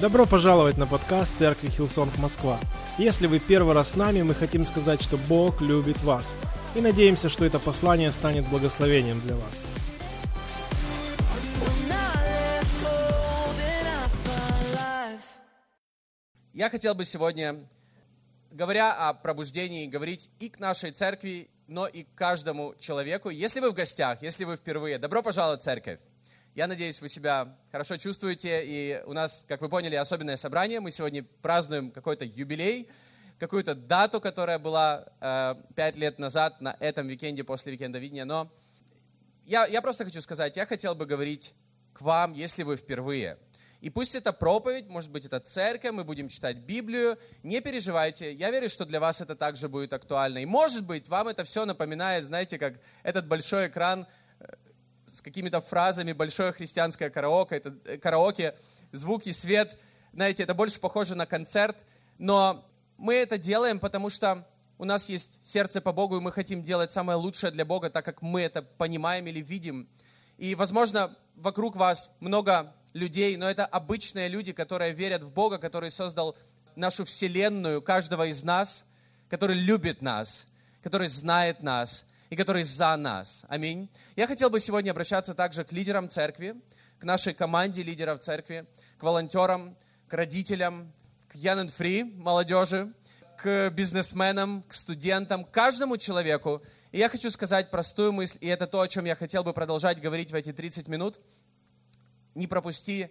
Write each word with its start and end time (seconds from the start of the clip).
Добро 0.00 0.24
пожаловать 0.24 0.78
на 0.78 0.86
подкаст 0.86 1.36
Церкви 1.36 1.68
Hillsong 1.68 2.16
Москва. 2.16 2.58
Если 2.96 3.26
вы 3.26 3.38
первый 3.38 3.74
раз 3.74 3.90
с 3.90 3.96
нами, 3.96 4.22
мы 4.22 4.34
хотим 4.34 4.64
сказать, 4.64 5.02
что 5.02 5.18
Бог 5.28 5.60
любит 5.60 6.02
вас. 6.02 6.36
И 6.74 6.80
надеемся, 6.80 7.28
что 7.28 7.44
это 7.44 7.58
послание 7.58 8.10
станет 8.10 8.48
благословением 8.48 9.20
для 9.20 9.36
вас. 9.36 9.62
Я 16.54 16.70
хотел 16.70 16.94
бы 16.94 17.04
сегодня, 17.04 17.56
говоря 18.50 18.92
о 18.92 19.12
пробуждении, 19.12 19.86
говорить 19.86 20.30
и 20.38 20.48
к 20.48 20.58
нашей 20.60 20.92
церкви, 20.92 21.50
но 21.66 21.86
и 21.86 22.04
к 22.04 22.14
каждому 22.14 22.74
человеку. 22.78 23.28
Если 23.28 23.60
вы 23.60 23.70
в 23.70 23.74
гостях, 23.74 24.22
если 24.22 24.44
вы 24.44 24.56
впервые, 24.56 24.98
добро 24.98 25.22
пожаловать 25.22 25.60
в 25.60 25.64
церковь. 25.64 26.00
Я 26.56 26.66
надеюсь, 26.66 27.00
вы 27.00 27.08
себя 27.08 27.56
хорошо 27.70 27.96
чувствуете, 27.96 28.62
и 28.64 29.00
у 29.06 29.12
нас, 29.12 29.44
как 29.46 29.60
вы 29.60 29.68
поняли, 29.68 29.94
особенное 29.94 30.36
собрание. 30.36 30.80
Мы 30.80 30.90
сегодня 30.90 31.24
празднуем 31.42 31.92
какой-то 31.92 32.24
юбилей, 32.24 32.88
какую-то 33.38 33.76
дату, 33.76 34.20
которая 34.20 34.58
была 34.58 35.06
э, 35.20 35.54
пять 35.76 35.94
лет 35.94 36.18
назад 36.18 36.60
на 36.60 36.76
этом 36.80 37.06
викенде 37.06 37.44
после 37.44 37.70
викенда 37.70 38.00
видения. 38.00 38.24
Но 38.24 38.50
я, 39.46 39.64
я 39.66 39.80
просто 39.80 40.04
хочу 40.04 40.20
сказать, 40.20 40.56
я 40.56 40.66
хотел 40.66 40.96
бы 40.96 41.06
говорить 41.06 41.54
к 41.92 42.00
вам, 42.00 42.32
если 42.32 42.64
вы 42.64 42.76
впервые. 42.76 43.38
И 43.80 43.88
пусть 43.88 44.14
это 44.14 44.32
проповедь, 44.32 44.88
может 44.88 45.10
быть, 45.10 45.24
это 45.24 45.40
церковь, 45.40 45.92
мы 45.92 46.04
будем 46.04 46.28
читать 46.28 46.56
Библию. 46.58 47.16
Не 47.42 47.60
переживайте, 47.60 48.32
я 48.32 48.50
верю, 48.50 48.68
что 48.68 48.84
для 48.84 48.98
вас 49.00 49.20
это 49.20 49.36
также 49.36 49.68
будет 49.68 49.92
актуально. 49.92 50.38
И 50.38 50.46
может 50.46 50.84
быть, 50.84 51.08
вам 51.08 51.28
это 51.28 51.44
все 51.44 51.64
напоминает, 51.64 52.24
знаете, 52.24 52.58
как 52.58 52.74
этот 53.04 53.26
большой 53.26 53.68
экран 53.68 54.06
с 55.16 55.22
какими-то 55.22 55.60
фразами 55.60 56.12
большое 56.12 56.52
христианское 56.52 57.10
караоке, 57.10 57.56
это 57.56 57.76
э, 57.84 57.98
караоке, 57.98 58.54
звуки, 58.92 59.32
свет, 59.32 59.76
знаете, 60.12 60.42
это 60.42 60.54
больше 60.54 60.80
похоже 60.80 61.14
на 61.14 61.26
концерт, 61.26 61.84
но 62.18 62.64
мы 62.96 63.14
это 63.14 63.38
делаем, 63.38 63.78
потому 63.78 64.10
что 64.10 64.46
у 64.78 64.84
нас 64.84 65.08
есть 65.08 65.40
сердце 65.42 65.80
по 65.80 65.92
Богу, 65.92 66.16
и 66.16 66.20
мы 66.20 66.32
хотим 66.32 66.62
делать 66.62 66.92
самое 66.92 67.18
лучшее 67.18 67.50
для 67.50 67.64
Бога, 67.64 67.90
так 67.90 68.04
как 68.04 68.22
мы 68.22 68.42
это 68.42 68.62
понимаем 68.62 69.26
или 69.26 69.40
видим. 69.40 69.88
И, 70.38 70.54
возможно, 70.54 71.16
вокруг 71.36 71.76
вас 71.76 72.10
много 72.20 72.74
людей, 72.92 73.36
но 73.36 73.48
это 73.48 73.66
обычные 73.66 74.28
люди, 74.28 74.52
которые 74.52 74.92
верят 74.92 75.22
в 75.22 75.30
Бога, 75.30 75.58
который 75.58 75.90
создал 75.90 76.36
нашу 76.76 77.04
Вселенную, 77.04 77.82
каждого 77.82 78.26
из 78.26 78.42
нас, 78.42 78.86
который 79.28 79.56
любит 79.56 80.02
нас, 80.02 80.46
который 80.82 81.08
знает 81.08 81.62
нас, 81.62 82.06
и 82.30 82.36
который 82.36 82.62
за 82.62 82.96
нас. 82.96 83.44
Аминь. 83.48 83.90
Я 84.16 84.26
хотел 84.26 84.50
бы 84.50 84.60
сегодня 84.60 84.92
обращаться 84.92 85.34
также 85.34 85.64
к 85.64 85.72
лидерам 85.72 86.08
церкви, 86.08 86.54
к 86.98 87.04
нашей 87.04 87.34
команде 87.34 87.82
лидеров 87.82 88.20
церкви, 88.20 88.66
к 88.98 89.02
волонтерам, 89.02 89.76
к 90.06 90.14
родителям, 90.14 90.92
к 91.28 91.34
Young 91.34 91.66
and 91.66 91.76
Free 91.76 92.04
молодежи, 92.04 92.92
к 93.36 93.70
бизнесменам, 93.70 94.62
к 94.62 94.72
студентам, 94.72 95.44
к 95.44 95.50
каждому 95.50 95.96
человеку. 95.96 96.62
И 96.92 96.98
я 96.98 97.08
хочу 97.08 97.30
сказать 97.30 97.70
простую 97.70 98.12
мысль, 98.12 98.38
и 98.40 98.46
это 98.46 98.66
то, 98.68 98.80
о 98.80 98.88
чем 98.88 99.06
я 99.06 99.16
хотел 99.16 99.42
бы 99.42 99.52
продолжать 99.52 100.00
говорить 100.00 100.30
в 100.30 100.34
эти 100.34 100.52
30 100.52 100.86
минут. 100.86 101.18
Не 102.36 102.46
пропусти 102.46 103.10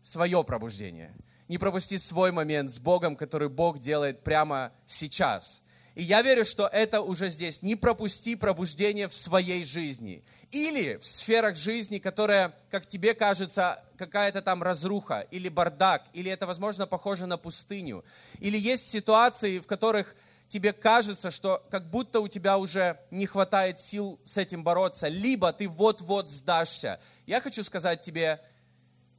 свое 0.00 0.44
пробуждение. 0.44 1.12
Не 1.48 1.58
пропусти 1.58 1.98
свой 1.98 2.30
момент 2.30 2.70
с 2.70 2.78
Богом, 2.78 3.16
который 3.16 3.48
Бог 3.48 3.80
делает 3.80 4.22
прямо 4.22 4.72
сейчас– 4.86 5.60
и 5.94 6.02
я 6.02 6.22
верю, 6.22 6.44
что 6.44 6.66
это 6.66 7.00
уже 7.00 7.30
здесь. 7.30 7.62
Не 7.62 7.76
пропусти 7.76 8.34
пробуждение 8.34 9.08
в 9.08 9.14
своей 9.14 9.64
жизни. 9.64 10.24
Или 10.50 10.96
в 10.96 11.06
сферах 11.06 11.56
жизни, 11.56 11.98
которая, 11.98 12.52
как 12.70 12.86
тебе 12.86 13.14
кажется, 13.14 13.82
какая-то 13.96 14.42
там 14.42 14.62
разруха, 14.62 15.20
или 15.30 15.48
бардак, 15.48 16.02
или 16.12 16.30
это, 16.30 16.46
возможно, 16.46 16.88
похоже 16.88 17.26
на 17.26 17.38
пустыню. 17.38 18.04
Или 18.40 18.58
есть 18.58 18.90
ситуации, 18.90 19.60
в 19.60 19.66
которых 19.66 20.16
тебе 20.48 20.72
кажется, 20.72 21.30
что 21.30 21.64
как 21.70 21.88
будто 21.90 22.20
у 22.20 22.28
тебя 22.28 22.58
уже 22.58 22.98
не 23.12 23.26
хватает 23.26 23.78
сил 23.78 24.20
с 24.24 24.36
этим 24.36 24.64
бороться, 24.64 25.06
либо 25.06 25.52
ты 25.52 25.68
вот-вот 25.68 26.28
сдашься. 26.28 27.00
Я 27.26 27.40
хочу 27.40 27.62
сказать 27.62 28.00
тебе, 28.00 28.40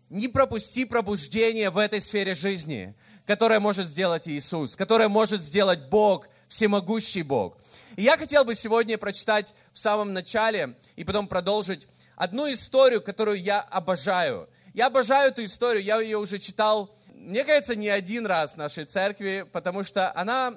не 0.09 0.27
пропусти 0.27 0.85
пробуждение 0.85 1.69
в 1.69 1.77
этой 1.77 1.99
сфере 1.99 2.35
жизни, 2.35 2.95
которое 3.25 3.59
может 3.59 3.87
сделать 3.87 4.27
Иисус, 4.27 4.75
которое 4.75 5.07
может 5.07 5.41
сделать 5.41 5.89
Бог, 5.89 6.27
всемогущий 6.47 7.23
Бог. 7.23 7.57
И 7.95 8.03
я 8.03 8.17
хотел 8.17 8.45
бы 8.45 8.55
сегодня 8.55 8.97
прочитать 8.97 9.53
в 9.73 9.79
самом 9.79 10.13
начале 10.13 10.75
и 10.95 11.03
потом 11.03 11.27
продолжить 11.27 11.87
одну 12.15 12.51
историю, 12.51 13.01
которую 13.01 13.41
я 13.41 13.61
обожаю. 13.61 14.47
Я 14.73 14.87
обожаю 14.87 15.31
эту 15.31 15.43
историю, 15.43 15.83
я 15.83 15.99
ее 15.99 16.17
уже 16.17 16.37
читал, 16.37 16.93
мне 17.13 17.43
кажется, 17.43 17.75
не 17.75 17.89
один 17.89 18.25
раз 18.25 18.53
в 18.53 18.57
нашей 18.57 18.85
церкви, 18.85 19.45
потому 19.51 19.83
что 19.83 20.11
она 20.15 20.55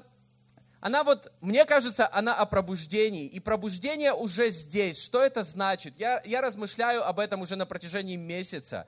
она 0.80 1.02
вот, 1.02 1.32
мне 1.40 1.64
кажется, 1.64 2.08
она 2.12 2.34
о 2.34 2.46
пробуждении. 2.46 3.26
И 3.26 3.40
пробуждение 3.40 4.12
уже 4.12 4.50
здесь. 4.50 5.02
Что 5.02 5.22
это 5.22 5.42
значит? 5.42 5.94
Я, 5.98 6.22
я 6.24 6.40
размышляю 6.40 7.04
об 7.04 7.18
этом 7.18 7.40
уже 7.42 7.56
на 7.56 7.66
протяжении 7.66 8.14
месяца. 8.14 8.86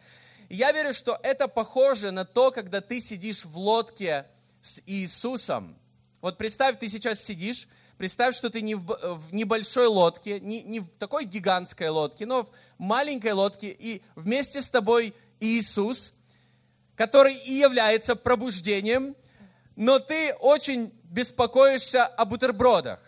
Я 0.50 0.72
верю, 0.72 0.92
что 0.92 1.16
это 1.22 1.46
похоже 1.46 2.10
на 2.10 2.24
то, 2.24 2.50
когда 2.50 2.80
ты 2.80 2.98
сидишь 2.98 3.44
в 3.44 3.56
лодке 3.56 4.26
с 4.60 4.82
Иисусом. 4.84 5.78
Вот 6.20 6.38
представь, 6.38 6.76
ты 6.76 6.88
сейчас 6.88 7.22
сидишь, 7.22 7.68
представь, 7.96 8.34
что 8.34 8.50
ты 8.50 8.60
не 8.60 8.74
в, 8.74 8.82
в 8.82 9.32
небольшой 9.32 9.86
лодке, 9.86 10.40
не, 10.40 10.64
не 10.64 10.80
в 10.80 10.88
такой 10.98 11.24
гигантской 11.24 11.88
лодке, 11.88 12.26
но 12.26 12.42
в 12.42 12.50
маленькой 12.78 13.32
лодке, 13.32 13.68
и 13.70 14.02
вместе 14.16 14.60
с 14.60 14.68
тобой 14.68 15.14
Иисус, 15.38 16.14
который 16.96 17.36
и 17.36 17.52
является 17.52 18.16
пробуждением, 18.16 19.14
но 19.76 20.00
ты 20.00 20.34
очень 20.40 20.92
беспокоишься 21.04 22.06
о 22.06 22.24
бутербродах. 22.24 22.98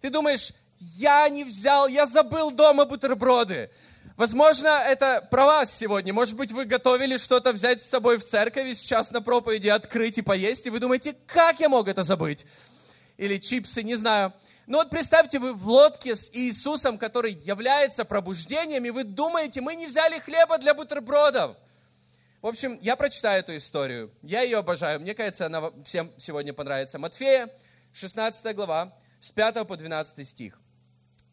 Ты 0.00 0.08
думаешь, 0.10 0.52
я 0.78 1.28
не 1.30 1.42
взял, 1.42 1.88
я 1.88 2.06
забыл 2.06 2.52
дома 2.52 2.84
бутерброды. 2.84 3.70
Возможно, 4.16 4.68
это 4.68 5.28
про 5.30 5.44
вас 5.44 5.76
сегодня. 5.76 6.14
Может 6.14 6.36
быть, 6.36 6.50
вы 6.50 6.64
готовили 6.64 7.18
что-то 7.18 7.52
взять 7.52 7.82
с 7.82 7.86
собой 7.86 8.16
в 8.16 8.24
церковь 8.24 8.66
и 8.66 8.74
сейчас 8.74 9.10
на 9.10 9.20
проповеди 9.20 9.68
открыть 9.68 10.16
и 10.16 10.22
поесть, 10.22 10.66
и 10.66 10.70
вы 10.70 10.80
думаете, 10.80 11.14
как 11.26 11.60
я 11.60 11.68
мог 11.68 11.86
это 11.86 12.02
забыть? 12.02 12.46
Или 13.18 13.36
чипсы, 13.36 13.82
не 13.82 13.94
знаю. 13.94 14.32
Ну 14.66 14.78
вот 14.78 14.88
представьте, 14.88 15.38
вы 15.38 15.52
в 15.52 15.68
лодке 15.68 16.16
с 16.16 16.30
Иисусом, 16.32 16.96
который 16.96 17.32
является 17.32 18.06
пробуждением, 18.06 18.86
и 18.86 18.90
вы 18.90 19.04
думаете, 19.04 19.60
мы 19.60 19.74
не 19.74 19.86
взяли 19.86 20.18
хлеба 20.18 20.56
для 20.56 20.72
бутербродов. 20.72 21.54
В 22.40 22.46
общем, 22.46 22.78
я 22.80 22.96
прочитаю 22.96 23.40
эту 23.40 23.54
историю. 23.54 24.10
Я 24.22 24.40
ее 24.40 24.58
обожаю. 24.58 24.98
Мне 24.98 25.14
кажется, 25.14 25.44
она 25.44 25.70
всем 25.84 26.10
сегодня 26.16 26.54
понравится. 26.54 26.98
Матфея, 26.98 27.50
16 27.92 28.56
глава, 28.56 28.96
с 29.20 29.30
5 29.30 29.66
по 29.66 29.76
12 29.76 30.26
стих. 30.26 30.58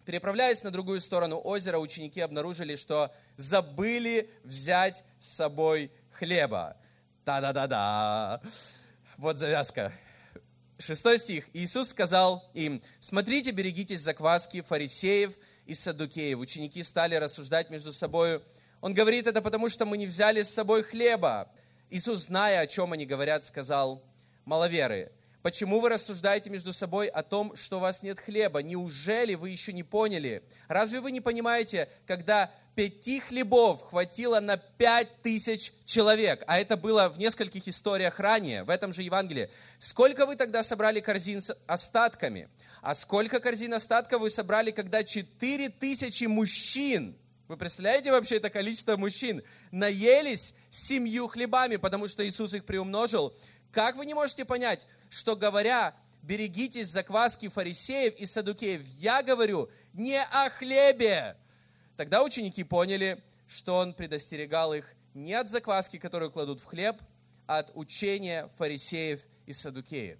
Переправляясь 0.05 0.63
на 0.63 0.71
другую 0.71 0.99
сторону 0.99 1.39
озера, 1.41 1.77
ученики 1.77 2.19
обнаружили, 2.19 2.75
что 2.75 3.13
забыли 3.37 4.29
взять 4.43 5.03
с 5.19 5.29
собой 5.29 5.91
хлеба. 6.11 6.75
Та-да-да-да. 7.23 8.41
Вот 9.17 9.37
завязка. 9.37 9.93
Шестой 10.77 11.19
стих. 11.19 11.47
Иисус 11.53 11.89
сказал 11.89 12.49
им, 12.53 12.81
смотрите, 12.99 13.51
берегитесь 13.51 14.01
закваски 14.01 14.61
фарисеев 14.61 15.33
и 15.65 15.73
садукеев. 15.73 16.37
Ученики 16.37 16.83
стали 16.83 17.15
рассуждать 17.15 17.69
между 17.69 17.93
собой. 17.93 18.43
Он 18.81 18.93
говорит 18.93 19.27
это 19.27 19.41
потому, 19.41 19.69
что 19.69 19.85
мы 19.85 19.97
не 19.97 20.07
взяли 20.07 20.41
с 20.41 20.53
собой 20.53 20.83
хлеба. 20.83 21.49
Иисус, 21.89 22.25
зная, 22.25 22.59
о 22.59 22.67
чем 22.67 22.91
они 22.91 23.05
говорят, 23.05 23.45
сказал, 23.45 24.03
маловеры, 24.43 25.13
Почему 25.43 25.81
вы 25.81 25.89
рассуждаете 25.89 26.49
между 26.49 26.71
собой 26.71 27.07
о 27.07 27.21
том, 27.21 27.53
что 27.57 27.77
у 27.77 27.79
вас 27.81 28.01
нет 28.01 28.17
хлеба? 28.17 28.63
Неужели 28.63 29.35
вы 29.35 29.49
еще 29.49 29.73
не 29.73 29.83
поняли? 29.83 30.41
Разве 30.69 31.01
вы 31.01 31.11
не 31.11 31.19
понимаете, 31.19 31.89
когда 32.07 32.49
пяти 32.75 33.19
хлебов 33.19 33.81
хватило 33.81 34.39
на 34.39 34.55
пять 34.55 35.21
тысяч 35.21 35.73
человек, 35.83 36.45
а 36.47 36.59
это 36.59 36.77
было 36.77 37.09
в 37.09 37.19
нескольких 37.19 37.67
историях 37.67 38.21
ранее, 38.21 38.63
в 38.63 38.69
этом 38.69 38.93
же 38.93 39.03
Евангелии, 39.03 39.49
сколько 39.79 40.25
вы 40.25 40.37
тогда 40.37 40.63
собрали 40.63 41.01
корзин 41.01 41.41
с 41.41 41.53
остатками? 41.67 42.47
А 42.81 42.95
сколько 42.95 43.41
корзин 43.41 43.73
остатков 43.73 44.21
вы 44.21 44.29
собрали, 44.29 44.71
когда 44.71 45.03
четыре 45.03 45.67
тысячи 45.67 46.23
мужчин 46.23 47.17
вы 47.49 47.57
представляете 47.57 48.09
вообще 48.11 48.37
это 48.37 48.49
количество 48.49 48.95
мужчин? 48.95 49.43
Наелись 49.71 50.53
семью 50.69 51.27
хлебами, 51.27 51.75
потому 51.75 52.07
что 52.07 52.25
Иисус 52.25 52.53
их 52.53 52.63
приумножил. 52.63 53.35
Как 53.73 53.95
вы 53.95 54.05
не 54.05 54.13
можете 54.13 54.45
понять, 54.45 54.85
что 55.09 55.35
говоря, 55.35 55.95
берегитесь 56.21 56.89
закваски 56.89 57.47
фарисеев 57.49 58.15
и 58.17 58.27
садукеев, 58.27 58.85
я 58.99 59.23
говорю 59.23 59.67
не 59.93 60.21
о 60.21 60.51
хлебе. 60.51 61.35
Тогда 61.97 62.23
ученики 62.23 62.63
поняли, 62.63 63.19
что 63.47 63.77
он 63.77 63.95
предостерегал 63.95 64.75
их 64.75 64.93
не 65.15 65.33
от 65.33 65.49
закваски, 65.49 65.97
которую 65.97 66.29
кладут 66.29 66.61
в 66.61 66.65
хлеб, 66.65 67.01
а 67.47 67.59
от 67.59 67.71
учения 67.73 68.47
фарисеев 68.59 69.21
и 69.47 69.53
садукеев. 69.53 70.19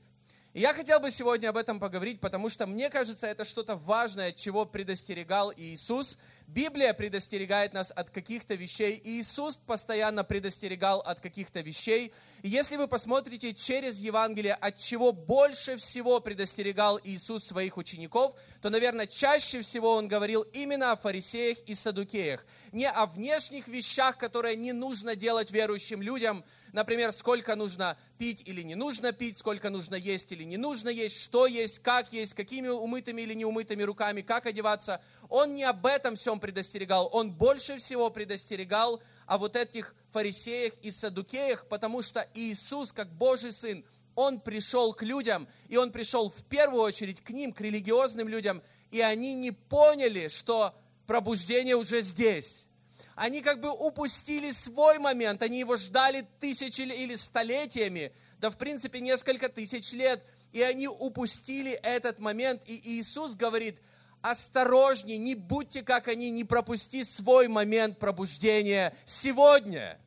И 0.53 0.59
я 0.59 0.73
хотел 0.73 0.99
бы 0.99 1.11
сегодня 1.11 1.49
об 1.49 1.57
этом 1.57 1.79
поговорить, 1.79 2.21
потому 2.21 2.49
что 2.49 2.65
мне 2.65 2.89
кажется, 2.89 3.27
это 3.27 3.45
что-то 3.45 3.75
важное, 3.75 4.31
чего 4.31 4.65
предостерегал 4.65 5.53
Иисус 5.55 6.17
Библия 6.53 6.93
предостерегает 6.93 7.73
нас 7.73 7.91
от 7.95 8.11
каких-то 8.11 8.53
вещей, 8.53 8.95
и 8.97 9.19
Иисус 9.19 9.55
постоянно 9.55 10.23
предостерегал 10.23 10.99
от 10.99 11.19
каких-то 11.19 11.61
вещей. 11.61 12.13
И 12.43 12.49
если 12.49 12.75
вы 12.75 12.87
посмотрите 12.87 13.55
через 13.55 13.99
Евангелие, 13.99 14.53
от 14.53 14.77
чего 14.77 15.13
больше 15.13 15.77
всего 15.77 16.19
предостерегал 16.19 16.99
Иисус 17.03 17.43
своих 17.43 17.77
учеников, 17.77 18.35
то, 18.61 18.69
наверное, 18.69 19.07
чаще 19.07 19.61
всего 19.61 19.95
Он 19.95 20.07
говорил 20.07 20.43
именно 20.53 20.91
о 20.91 20.95
фарисеях 20.95 21.57
и 21.65 21.73
садукеях. 21.73 22.45
Не 22.71 22.87
о 22.87 23.07
внешних 23.07 23.67
вещах, 23.67 24.19
которые 24.19 24.55
не 24.55 24.73
нужно 24.73 25.15
делать 25.15 25.49
верующим 25.49 26.03
людям, 26.03 26.45
например, 26.71 27.13
сколько 27.13 27.55
нужно 27.55 27.97
пить 28.19 28.43
или 28.47 28.61
не 28.61 28.75
нужно 28.75 29.11
пить, 29.11 29.39
сколько 29.39 29.71
нужно 29.71 29.95
есть 29.95 30.31
или 30.31 30.43
не 30.43 30.57
нужно 30.57 30.89
есть, 30.89 31.19
что 31.19 31.47
есть, 31.47 31.79
как 31.79 32.13
есть, 32.13 32.35
какими 32.35 32.67
умытыми 32.67 33.23
или 33.23 33.33
неумытыми 33.33 33.81
руками, 33.81 34.21
как 34.21 34.45
одеваться. 34.45 35.01
Он 35.29 35.55
не 35.55 35.63
об 35.63 35.85
этом 35.85 36.15
всем 36.15 36.39
предостерегал, 36.43 37.09
он 37.13 37.31
больше 37.31 37.77
всего 37.77 38.09
предостерегал 38.09 39.01
о 39.27 39.37
вот 39.37 39.55
этих 39.55 39.95
фарисеях 40.11 40.73
и 40.81 40.91
садукеях, 40.91 41.69
потому 41.69 42.01
что 42.01 42.27
Иисус, 42.33 42.91
как 42.91 43.09
Божий 43.13 43.53
Сын, 43.53 43.85
он 44.13 44.41
пришел 44.41 44.93
к 44.93 45.03
людям, 45.03 45.47
и 45.69 45.77
он 45.77 45.93
пришел 45.93 46.29
в 46.29 46.43
первую 46.43 46.81
очередь 46.81 47.21
к 47.21 47.29
ним, 47.29 47.53
к 47.53 47.61
религиозным 47.61 48.27
людям, 48.27 48.61
и 48.91 48.99
они 48.99 49.35
не 49.35 49.51
поняли, 49.51 50.27
что 50.27 50.75
пробуждение 51.07 51.77
уже 51.77 52.01
здесь. 52.01 52.67
Они 53.15 53.41
как 53.41 53.61
бы 53.61 53.71
упустили 53.71 54.51
свой 54.51 54.99
момент, 54.99 55.41
они 55.43 55.59
его 55.59 55.77
ждали 55.77 56.27
тысячи 56.41 56.81
или 56.81 57.15
столетиями, 57.15 58.11
да 58.39 58.49
в 58.49 58.57
принципе 58.57 58.99
несколько 58.99 59.47
тысяч 59.47 59.93
лет, 59.93 60.21
и 60.51 60.61
они 60.61 60.89
упустили 60.89 61.71
этот 61.71 62.19
момент, 62.19 62.63
и 62.65 62.99
Иисус 62.99 63.33
говорит, 63.33 63.79
осторожней, 64.23 65.17
не 65.17 65.35
будьте 65.35 65.83
как 65.83 66.07
они, 66.07 66.31
не 66.31 66.45
пропусти 66.45 67.03
свой 67.03 67.47
момент 67.47 67.99
пробуждения 67.99 68.95
сегодня. 69.05 69.99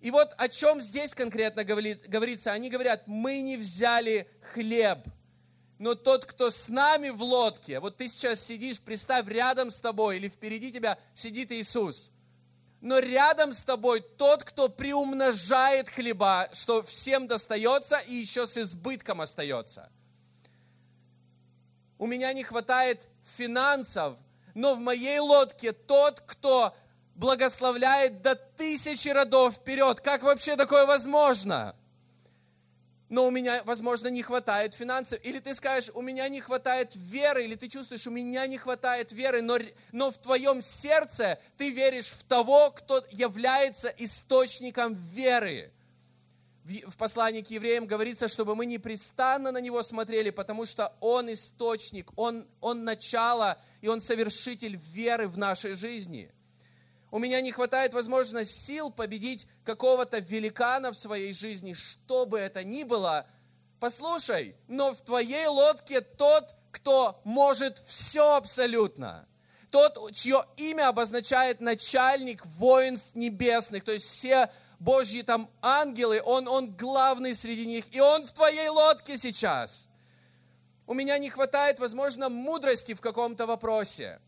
И 0.00 0.10
вот 0.10 0.32
о 0.38 0.48
чем 0.48 0.80
здесь 0.80 1.14
конкретно 1.14 1.64
говорит, 1.64 2.08
говорится. 2.08 2.52
Они 2.52 2.70
говорят, 2.70 3.02
мы 3.06 3.42
не 3.42 3.58
взяли 3.58 4.30
хлеб, 4.54 5.00
но 5.78 5.94
тот, 5.94 6.26
кто 6.26 6.50
с 6.50 6.68
нами 6.68 7.10
в 7.10 7.22
лодке, 7.22 7.80
вот 7.80 7.96
ты 7.96 8.06
сейчас 8.08 8.44
сидишь, 8.44 8.80
представь, 8.80 9.26
рядом 9.28 9.70
с 9.70 9.80
тобой 9.80 10.18
или 10.18 10.28
впереди 10.28 10.72
тебя 10.72 10.98
сидит 11.12 11.50
Иисус. 11.52 12.12
Но 12.80 12.98
рядом 12.98 13.52
с 13.52 13.64
тобой 13.64 14.00
тот, 14.00 14.44
кто 14.44 14.68
приумножает 14.68 15.90
хлеба, 15.90 16.48
что 16.52 16.82
всем 16.82 17.26
достается 17.26 17.98
и 17.98 18.14
еще 18.14 18.46
с 18.46 18.56
избытком 18.56 19.20
остается. 19.20 19.90
У 21.98 22.06
меня 22.06 22.32
не 22.32 22.44
хватает 22.44 23.09
финансов, 23.36 24.16
но 24.54 24.74
в 24.74 24.78
моей 24.78 25.18
лодке 25.18 25.72
тот, 25.72 26.20
кто 26.20 26.74
благословляет 27.14 28.22
до 28.22 28.34
тысячи 28.34 29.08
родов 29.08 29.54
вперед. 29.54 30.00
Как 30.00 30.22
вообще 30.22 30.56
такое 30.56 30.86
возможно? 30.86 31.74
но 33.10 33.26
у 33.26 33.30
меня, 33.30 33.60
возможно, 33.64 34.08
не 34.08 34.22
хватает 34.22 34.74
финансов. 34.74 35.18
Или 35.24 35.40
ты 35.40 35.52
скажешь, 35.54 35.90
у 35.94 36.00
меня 36.00 36.28
не 36.28 36.40
хватает 36.40 36.94
веры, 36.94 37.44
или 37.44 37.56
ты 37.56 37.68
чувствуешь, 37.68 38.06
у 38.06 38.10
меня 38.10 38.46
не 38.46 38.56
хватает 38.56 39.10
веры, 39.12 39.42
но, 39.42 39.58
но 39.90 40.12
в 40.12 40.16
твоем 40.16 40.62
сердце 40.62 41.38
ты 41.58 41.70
веришь 41.70 42.12
в 42.12 42.22
того, 42.22 42.70
кто 42.70 43.04
является 43.10 43.88
источником 43.98 44.94
веры. 44.94 45.72
В, 46.64 46.96
послании 46.96 47.40
к 47.40 47.50
евреям 47.50 47.86
говорится, 47.86 48.28
чтобы 48.28 48.54
мы 48.54 48.66
непрестанно 48.66 49.50
на 49.50 49.60
него 49.60 49.82
смотрели, 49.82 50.30
потому 50.30 50.66
что 50.66 50.94
он 51.00 51.32
источник, 51.32 52.10
он, 52.16 52.46
он 52.60 52.84
начало, 52.84 53.58
и 53.80 53.88
он 53.88 54.00
совершитель 54.00 54.76
веры 54.76 55.26
в 55.28 55.38
нашей 55.38 55.74
жизни– 55.74 56.30
у 57.10 57.18
меня 57.18 57.40
не 57.40 57.50
хватает, 57.50 57.92
возможно, 57.92 58.44
сил 58.44 58.90
победить 58.90 59.46
какого-то 59.64 60.18
великана 60.18 60.92
в 60.92 60.96
своей 60.96 61.32
жизни, 61.32 61.72
что 61.72 62.24
бы 62.24 62.38
это 62.38 62.62
ни 62.62 62.84
было. 62.84 63.26
Послушай, 63.80 64.54
но 64.68 64.94
в 64.94 65.00
твоей 65.00 65.46
лодке 65.46 66.02
тот, 66.02 66.54
кто 66.70 67.20
может 67.24 67.82
все 67.84 68.36
абсолютно. 68.36 69.26
Тот, 69.72 70.12
чье 70.14 70.44
имя 70.56 70.88
обозначает 70.88 71.60
начальник 71.60 72.46
воинств 72.46 73.16
небесных, 73.16 73.84
то 73.84 73.92
есть 73.92 74.06
все 74.06 74.50
Божьи 74.80 75.20
там 75.20 75.48
ангелы, 75.60 76.22
он, 76.24 76.48
он 76.48 76.74
главный 76.74 77.34
среди 77.34 77.66
них, 77.66 77.84
и 77.94 78.00
он 78.00 78.26
в 78.26 78.32
твоей 78.32 78.68
лодке 78.68 79.18
сейчас. 79.18 79.88
У 80.86 80.94
меня 80.94 81.18
не 81.18 81.28
хватает, 81.28 81.78
возможно, 81.78 82.30
мудрости 82.30 82.94
в 82.94 83.00
каком-то 83.00 83.46
вопросе. 83.46 84.20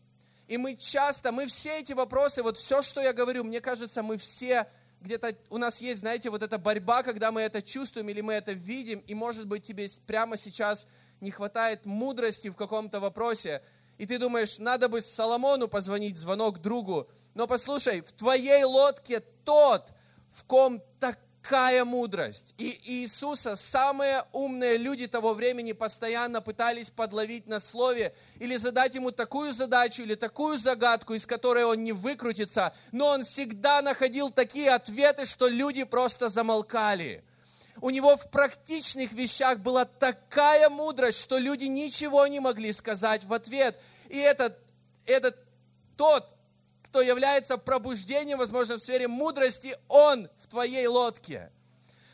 И 0.47 0.57
мы 0.57 0.75
часто, 0.75 1.31
мы 1.31 1.47
все 1.47 1.79
эти 1.79 1.93
вопросы, 1.93 2.43
вот 2.43 2.57
все, 2.57 2.83
что 2.83 3.01
я 3.01 3.13
говорю, 3.13 3.43
мне 3.43 3.61
кажется, 3.61 4.03
мы 4.03 4.17
все 4.17 4.67
где-то, 5.01 5.35
у 5.49 5.57
нас 5.57 5.81
есть, 5.81 6.01
знаете, 6.01 6.29
вот 6.29 6.43
эта 6.43 6.59
борьба, 6.59 7.01
когда 7.01 7.31
мы 7.31 7.41
это 7.41 7.61
чувствуем 7.61 8.07
или 8.09 8.21
мы 8.21 8.33
это 8.33 8.51
видим, 8.51 8.99
и, 8.99 9.15
может 9.15 9.47
быть, 9.47 9.63
тебе 9.63 9.87
прямо 10.05 10.37
сейчас 10.37 10.85
не 11.19 11.31
хватает 11.31 11.85
мудрости 11.85 12.47
в 12.49 12.55
каком-то 12.55 12.99
вопросе, 12.99 13.63
и 13.97 14.05
ты 14.05 14.19
думаешь, 14.19 14.59
надо 14.59 14.87
бы 14.87 15.01
Соломону 15.01 15.67
позвонить, 15.67 16.17
звонок 16.17 16.59
другу. 16.61 17.09
Но 17.33 17.47
послушай, 17.47 18.01
в 18.01 18.11
твоей 18.11 18.63
лодке 18.63 19.19
тот, 19.43 19.91
в 20.33 20.43
ком 20.45 20.81
так 20.99 21.19
какая 21.43 21.83
мудрость! 21.83 22.55
И 22.57 22.79
Иисуса 22.85 23.55
самые 23.55 24.23
умные 24.31 24.77
люди 24.77 25.07
того 25.07 25.33
времени 25.33 25.73
постоянно 25.73 26.41
пытались 26.41 26.89
подловить 26.89 27.47
на 27.47 27.59
слове 27.59 28.15
или 28.39 28.55
задать 28.55 28.95
ему 28.95 29.11
такую 29.11 29.51
задачу 29.51 30.03
или 30.03 30.15
такую 30.15 30.57
загадку, 30.57 31.13
из 31.13 31.25
которой 31.25 31.65
он 31.65 31.83
не 31.83 31.91
выкрутится, 31.91 32.73
но 32.91 33.07
он 33.07 33.25
всегда 33.25 33.81
находил 33.81 34.31
такие 34.31 34.71
ответы, 34.71 35.25
что 35.25 35.47
люди 35.47 35.83
просто 35.83 36.29
замолкали. 36.29 37.23
У 37.81 37.89
него 37.89 38.15
в 38.15 38.29
практичных 38.29 39.11
вещах 39.11 39.59
была 39.59 39.83
такая 39.83 40.69
мудрость, 40.69 41.19
что 41.19 41.37
люди 41.37 41.65
ничего 41.65 42.25
не 42.27 42.39
могли 42.39 42.71
сказать 42.71 43.25
в 43.25 43.33
ответ. 43.33 43.77
И 44.07 44.17
этот, 44.17 44.57
этот 45.05 45.37
тот, 45.97 46.29
кто 46.93 47.01
является 47.01 47.57
пробуждением, 47.57 48.37
возможно, 48.37 48.77
в 48.77 48.79
сфере 48.79 49.07
мудрости, 49.07 49.75
он 49.87 50.29
в 50.39 50.45
твоей 50.45 50.85
лодке. 50.85 51.51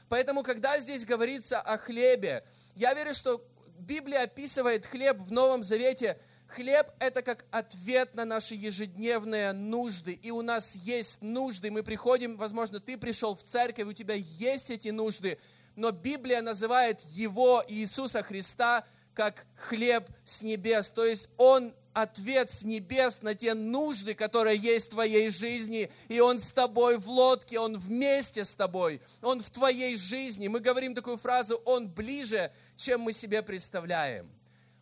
Поэтому, 0.07 0.41
когда 0.41 0.79
здесь 0.79 1.03
говорится 1.03 1.59
о 1.59 1.77
хлебе, 1.77 2.45
я 2.75 2.93
верю, 2.93 3.13
что 3.13 3.45
Библия 3.79 4.23
описывает 4.23 4.85
хлеб 4.85 5.17
в 5.19 5.33
Новом 5.33 5.65
Завете. 5.65 6.17
Хлеб– 6.47 6.87
это 6.99 7.21
как 7.23 7.43
ответ 7.51 8.15
на 8.15 8.23
наши 8.23 8.55
ежедневные 8.55 9.51
нужды. 9.51 10.13
И 10.13 10.31
у 10.31 10.41
нас 10.41 10.75
есть 10.75 11.21
нужды. 11.21 11.71
Мы 11.71 11.83
приходим, 11.83 12.37
возможно, 12.37 12.79
ты 12.79 12.97
пришел 12.97 13.35
в 13.35 13.43
церковь, 13.43 13.85
у 13.85 13.91
тебя 13.91 14.15
есть 14.15 14.69
эти 14.69 14.87
нужды. 14.87 15.39
Но 15.75 15.91
Библия 15.91 16.41
называет 16.41 17.01
его, 17.01 17.65
Иисуса 17.67 18.23
Христа, 18.23 18.85
как 19.13 19.45
хлеб 19.57 20.07
с 20.23 20.41
небес. 20.41 20.89
То 20.89 21.03
есть 21.03 21.27
Он 21.35 21.75
ответ 22.01 22.51
с 22.51 22.63
небес 22.63 23.21
на 23.21 23.35
те 23.35 23.53
нужды, 23.53 24.13
которые 24.13 24.57
есть 24.57 24.87
в 24.87 24.89
твоей 24.91 25.29
жизни, 25.29 25.91
и 26.07 26.19
Он 26.19 26.39
с 26.39 26.51
тобой 26.51 26.97
в 26.97 27.09
лодке, 27.09 27.59
Он 27.59 27.77
вместе 27.77 28.45
с 28.45 28.53
тобой, 28.53 29.01
Он 29.21 29.41
в 29.41 29.49
твоей 29.49 29.95
жизни. 29.95 30.47
Мы 30.47 30.59
говорим 30.59 30.95
такую 30.95 31.17
фразу, 31.17 31.55
Он 31.65 31.89
ближе, 31.89 32.51
чем 32.75 33.01
мы 33.01 33.13
себе 33.13 33.41
представляем. 33.41 34.31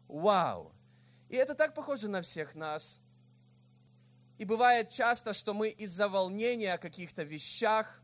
Вау! 0.07 0.71
И 1.29 1.35
это 1.35 1.55
так 1.55 1.73
похоже 1.73 2.07
на 2.07 2.21
всех 2.21 2.55
нас. 2.55 3.01
И 4.37 4.45
бывает 4.45 4.89
часто, 4.89 5.33
что 5.33 5.53
мы 5.53 5.69
из-за 5.69 6.07
волнения 6.07 6.73
о 6.73 6.77
каких-то 6.77 7.23
вещах, 7.23 8.01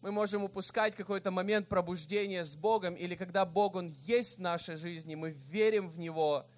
мы 0.00 0.12
можем 0.12 0.44
упускать 0.44 0.94
какой-то 0.94 1.30
момент 1.30 1.68
пробуждения 1.68 2.44
с 2.44 2.54
Богом, 2.54 2.94
или 2.94 3.14
когда 3.16 3.44
Бог, 3.44 3.74
Он 3.74 3.88
есть 3.88 4.38
в 4.38 4.40
нашей 4.40 4.76
жизни, 4.76 5.14
мы 5.14 5.30
верим 5.30 5.88
в 5.88 5.98
Него– 5.98 6.46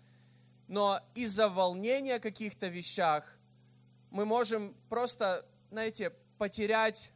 но 0.70 1.00
из-за 1.16 1.48
волнения 1.48 2.14
о 2.14 2.20
каких-то 2.20 2.68
вещах 2.68 3.24
мы 4.12 4.24
можем 4.24 4.72
просто, 4.88 5.44
знаете, 5.68 6.12
потерять, 6.38 7.10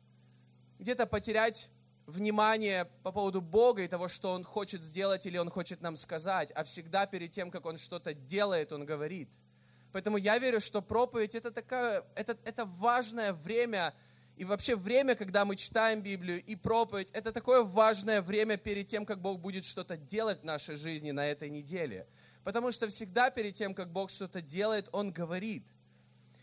где-то 0.81 1.07
потерять 1.07 1.71
внимание 2.07 2.87
по 3.05 3.13
поводу 3.13 3.41
Бога 3.41 3.83
и 3.83 3.87
того, 3.87 4.09
что 4.09 4.33
Он 4.33 4.43
хочет 4.43 4.83
сделать 4.83 5.25
или 5.25 5.39
Он 5.39 5.51
хочет 5.51 5.83
нам 5.83 5.97
сказать, 5.97 6.51
а 6.57 6.65
всегда 6.65 7.07
перед 7.07 7.31
тем, 7.31 7.53
как 7.53 7.65
Он 7.67 7.79
что-то 7.79 8.13
делает, 8.13 8.73
Он 8.73 8.85
говорит. 8.85 9.29
Поэтому 9.93 10.17
я 10.17 10.39
верю, 10.39 10.61
что 10.61 10.83
проповедь 10.83 11.37
это, 11.37 11.53
такая, 11.53 12.03
это, 12.17 12.37
это 12.45 12.65
важное 12.65 13.33
время, 13.33 13.95
и 14.37 14.45
вообще 14.45 14.75
время, 14.75 15.15
когда 15.15 15.45
мы 15.45 15.55
читаем 15.55 16.03
Библию 16.03 16.43
и 16.43 16.57
проповедь, 16.57 17.09
это 17.13 17.33
такое 17.33 17.63
важное 17.63 18.21
время 18.21 18.57
перед 18.57 18.89
тем, 18.89 19.07
как 19.07 19.21
Бог 19.21 19.39
будет 19.39 19.65
что-то 19.65 19.97
делать 19.97 20.41
в 20.41 20.45
нашей 20.45 20.75
жизни 20.75 21.13
на 21.13 21.27
этой 21.27 21.51
неделе. 21.51 22.09
Потому 22.43 22.73
что 22.73 22.89
всегда 22.89 23.31
перед 23.31 23.55
тем, 23.55 23.75
как 23.75 23.93
Бог 23.93 24.11
что-то 24.11 24.43
делает, 24.43 24.89
Он 24.93 25.13
говорит. 25.13 25.65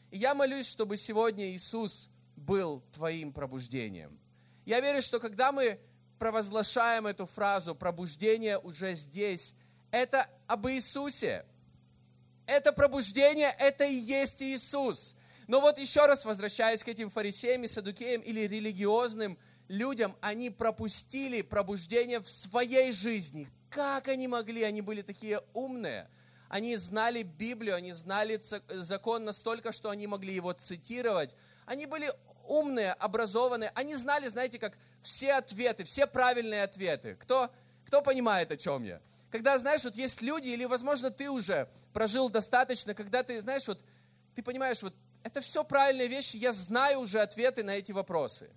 И 0.09 0.17
я 0.17 0.33
молюсь, 0.33 0.67
чтобы 0.67 0.95
сегодня 0.95 1.51
Иисус 1.51 2.09
был 2.37 2.81
твоим 2.93 3.33
пробуждением. 3.33 4.17
Я 4.65 4.79
верю, 4.79 5.01
что 5.01 5.19
когда 5.19 5.51
мы 5.51 5.77
провозглашаем 6.17 7.07
эту 7.07 7.25
фразу 7.25 7.75
«пробуждение 7.75 8.57
уже 8.57 8.93
здесь», 8.93 9.53
это 9.91 10.29
об 10.47 10.67
Иисусе. 10.67 11.45
Это 12.45 12.71
пробуждение, 12.71 13.53
это 13.59 13.83
и 13.83 13.95
есть 13.95 14.41
Иисус. 14.41 15.15
Но 15.51 15.59
вот 15.59 15.77
еще 15.77 16.05
раз 16.05 16.23
возвращаясь 16.23 16.81
к 16.81 16.87
этим 16.87 17.09
фарисеям 17.09 17.65
и 17.65 17.67
садукеям 17.67 18.21
или 18.21 18.47
религиозным 18.47 19.37
людям, 19.67 20.15
они 20.21 20.49
пропустили 20.49 21.41
пробуждение 21.41 22.21
в 22.21 22.29
своей 22.29 22.93
жизни. 22.93 23.49
Как 23.69 24.07
они 24.07 24.29
могли? 24.29 24.63
Они 24.63 24.79
были 24.81 25.01
такие 25.01 25.41
умные. 25.51 26.09
Они 26.47 26.77
знали 26.77 27.23
Библию, 27.23 27.75
они 27.75 27.91
знали 27.91 28.39
закон 28.69 29.25
настолько, 29.25 29.73
что 29.73 29.89
они 29.89 30.07
могли 30.07 30.33
его 30.33 30.53
цитировать. 30.53 31.35
Они 31.65 31.85
были 31.85 32.09
умные, 32.47 32.93
образованные. 32.93 33.73
Они 33.75 33.93
знали, 33.95 34.29
знаете, 34.29 34.57
как 34.57 34.77
все 35.01 35.33
ответы, 35.33 35.83
все 35.83 36.07
правильные 36.07 36.63
ответы. 36.63 37.15
Кто, 37.15 37.51
кто 37.85 38.01
понимает, 38.01 38.53
о 38.53 38.55
чем 38.55 38.85
я? 38.85 39.01
Когда, 39.29 39.59
знаешь, 39.59 39.83
вот 39.83 39.97
есть 39.97 40.21
люди, 40.21 40.47
или, 40.47 40.63
возможно, 40.63 41.11
ты 41.11 41.29
уже 41.29 41.67
прожил 41.91 42.29
достаточно, 42.29 42.93
когда 42.93 43.21
ты, 43.21 43.41
знаешь, 43.41 43.67
вот, 43.67 43.83
ты 44.33 44.43
понимаешь, 44.43 44.81
вот, 44.81 44.93
это 45.23 45.41
все 45.41 45.63
правильные 45.63 46.07
вещи, 46.07 46.37
я 46.37 46.51
знаю 46.51 46.99
уже 46.99 47.19
ответы 47.19 47.63
на 47.63 47.71
эти 47.71 47.91
вопросы. 47.91 48.49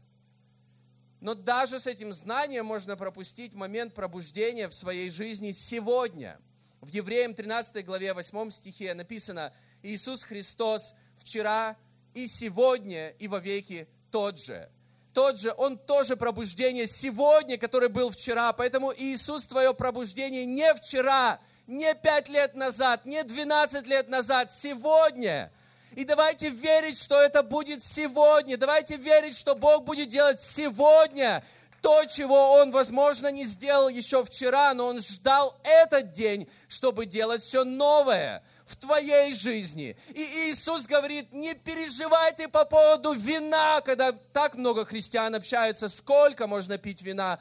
Но 1.20 1.34
даже 1.34 1.80
с 1.80 1.86
этим 1.86 2.12
знанием 2.12 2.66
можно 2.66 2.96
пропустить 2.96 3.54
момент 3.54 3.94
пробуждения 3.94 4.68
в 4.68 4.74
своей 4.74 5.10
жизни 5.10 5.52
сегодня. 5.52 6.38
В 6.80 6.88
Евреям 6.88 7.34
13 7.34 7.84
главе 7.84 8.12
8 8.12 8.50
стихе 8.50 8.92
написано, 8.94 9.52
Иисус 9.82 10.24
Христос 10.24 10.94
вчера 11.16 11.76
и 12.12 12.26
сегодня 12.26 13.10
и 13.10 13.26
вовеки 13.26 13.88
тот 14.10 14.38
же. 14.38 14.70
Тот 15.14 15.38
же, 15.38 15.54
Он 15.56 15.78
тоже 15.78 16.16
пробуждение 16.16 16.86
сегодня, 16.86 17.56
который 17.56 17.88
был 17.88 18.10
вчера. 18.10 18.52
Поэтому 18.52 18.92
Иисус, 18.94 19.46
твое 19.46 19.72
пробуждение 19.72 20.44
не 20.44 20.74
вчера, 20.74 21.40
не 21.66 21.94
пять 21.94 22.28
лет 22.28 22.54
назад, 22.54 23.06
не 23.06 23.22
12 23.22 23.86
лет 23.86 24.08
назад, 24.08 24.52
сегодня– 24.52 25.52
и 25.96 26.04
давайте 26.04 26.50
верить, 26.50 27.00
что 27.00 27.20
это 27.20 27.42
будет 27.42 27.82
сегодня. 27.82 28.56
Давайте 28.56 28.96
верить, 28.96 29.36
что 29.36 29.54
Бог 29.54 29.84
будет 29.84 30.08
делать 30.08 30.40
сегодня 30.40 31.44
то, 31.84 32.06
чего 32.06 32.54
Он, 32.54 32.70
возможно, 32.70 33.30
не 33.30 33.44
сделал 33.44 33.90
еще 33.90 34.24
вчера, 34.24 34.72
но 34.72 34.86
Он 34.86 35.00
ждал 35.00 35.60
этот 35.62 36.12
день, 36.12 36.48
чтобы 36.66 37.04
делать 37.04 37.42
все 37.42 37.62
новое 37.62 38.42
в 38.64 38.76
твоей 38.76 39.34
жизни. 39.34 39.94
И 40.14 40.50
Иисус 40.50 40.86
говорит, 40.86 41.34
не 41.34 41.54
переживай 41.54 42.32
ты 42.32 42.48
по 42.48 42.64
поводу 42.64 43.12
вина, 43.12 43.82
когда 43.82 44.12
так 44.12 44.54
много 44.54 44.86
христиан 44.86 45.34
общаются, 45.34 45.90
сколько 45.90 46.46
можно 46.46 46.78
пить 46.78 47.02
вина. 47.02 47.38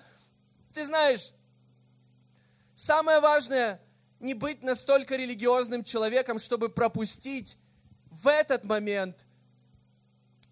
Ты 0.73 0.85
знаешь, 0.85 1.31
самое 2.75 3.21
важное, 3.21 3.81
не 4.19 4.33
быть 4.33 4.61
настолько 4.61 5.15
религиозным 5.15 5.85
человеком, 5.85 6.37
чтобы 6.37 6.67
пропустить 6.67 7.57
в 8.21 8.27
этот 8.27 8.63
момент 8.63 9.25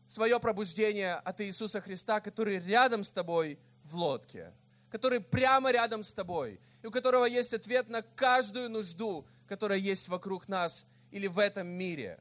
свое 0.08 0.40
пробуждение 0.40 1.16
от 1.16 1.42
Иисуса 1.42 1.80
Христа, 1.82 2.20
который 2.20 2.60
рядом 2.60 3.04
с 3.04 3.12
тобой 3.12 3.60
в 3.84 3.96
лодке, 3.96 4.54
который 4.90 5.22
прямо 5.22 5.72
рядом 5.72 6.04
с 6.04 6.14
тобой, 6.14 6.60
и 6.82 6.88
у 6.88 6.92
которого 6.92 7.26
есть 7.26 7.54
ответ 7.54 7.88
на 7.90 8.02
каждую 8.02 8.70
нужду, 8.70 9.26
которая 9.48 9.78
есть 9.78 10.08
вокруг 10.08 10.48
нас 10.48 10.86
или 11.12 11.28
в 11.28 11.40
этом 11.40 11.68
мире. 11.68 12.20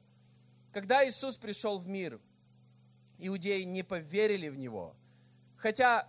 Когда 0.73 1.09
Иисус 1.09 1.37
пришел 1.37 1.78
в 1.78 1.88
мир, 1.88 2.20
иудеи 3.18 3.62
не 3.62 3.82
поверили 3.82 4.49
в 4.49 4.59
Него. 4.59 4.94
Хотя 5.56 6.09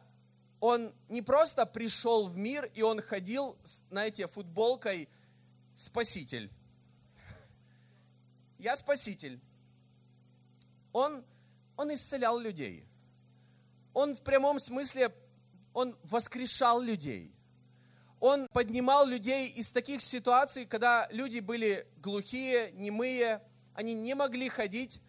Он 0.60 0.94
не 1.10 1.22
просто 1.22 1.66
пришел 1.66 2.28
в 2.28 2.38
мир, 2.38 2.70
и 2.76 2.82
Он 2.82 3.02
ходил, 3.02 3.58
знаете, 3.64 4.28
футболкой 4.28 5.10
«Спаситель» 5.76 6.52
я 8.62 8.76
спаситель. 8.76 9.42
Он, 10.94 11.26
он 11.78 11.94
исцелял 11.94 12.38
людей. 12.38 12.86
Он 13.94 14.16
в 14.16 14.22
прямом 14.22 14.60
смысле, 14.60 15.14
он 15.74 15.98
воскрешал 16.04 16.80
людей. 16.80 17.34
Он 18.20 18.48
поднимал 18.54 19.08
людей 19.08 19.50
из 19.50 19.72
таких 19.72 20.02
ситуаций, 20.02 20.66
когда 20.68 21.08
люди 21.12 21.40
были 21.40 21.88
глухие, 21.98 22.72
немые, 22.74 23.42
они 23.74 23.96
не 23.96 24.14
могли 24.14 24.48
ходить. 24.48 25.02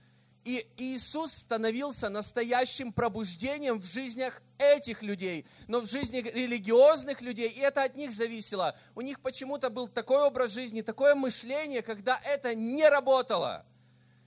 И 0.44 0.66
Иисус 0.76 1.32
становился 1.32 2.08
настоящим 2.08 2.92
пробуждением 2.92 3.80
в 3.80 3.84
жизнях 3.84 4.42
этих 4.58 5.02
людей, 5.02 5.46
но 5.68 5.80
в 5.80 5.86
жизни 5.86 6.18
религиозных 6.18 7.20
людей, 7.20 7.48
и 7.48 7.60
это 7.60 7.84
от 7.84 7.94
них 7.94 8.12
зависело. 8.12 8.76
У 8.96 9.02
них 9.02 9.20
почему-то 9.20 9.70
был 9.70 9.86
такой 9.86 10.22
образ 10.22 10.50
жизни, 10.50 10.82
такое 10.82 11.14
мышление, 11.14 11.82
когда 11.82 12.20
это 12.24 12.56
не 12.56 12.88
работало. 12.88 13.64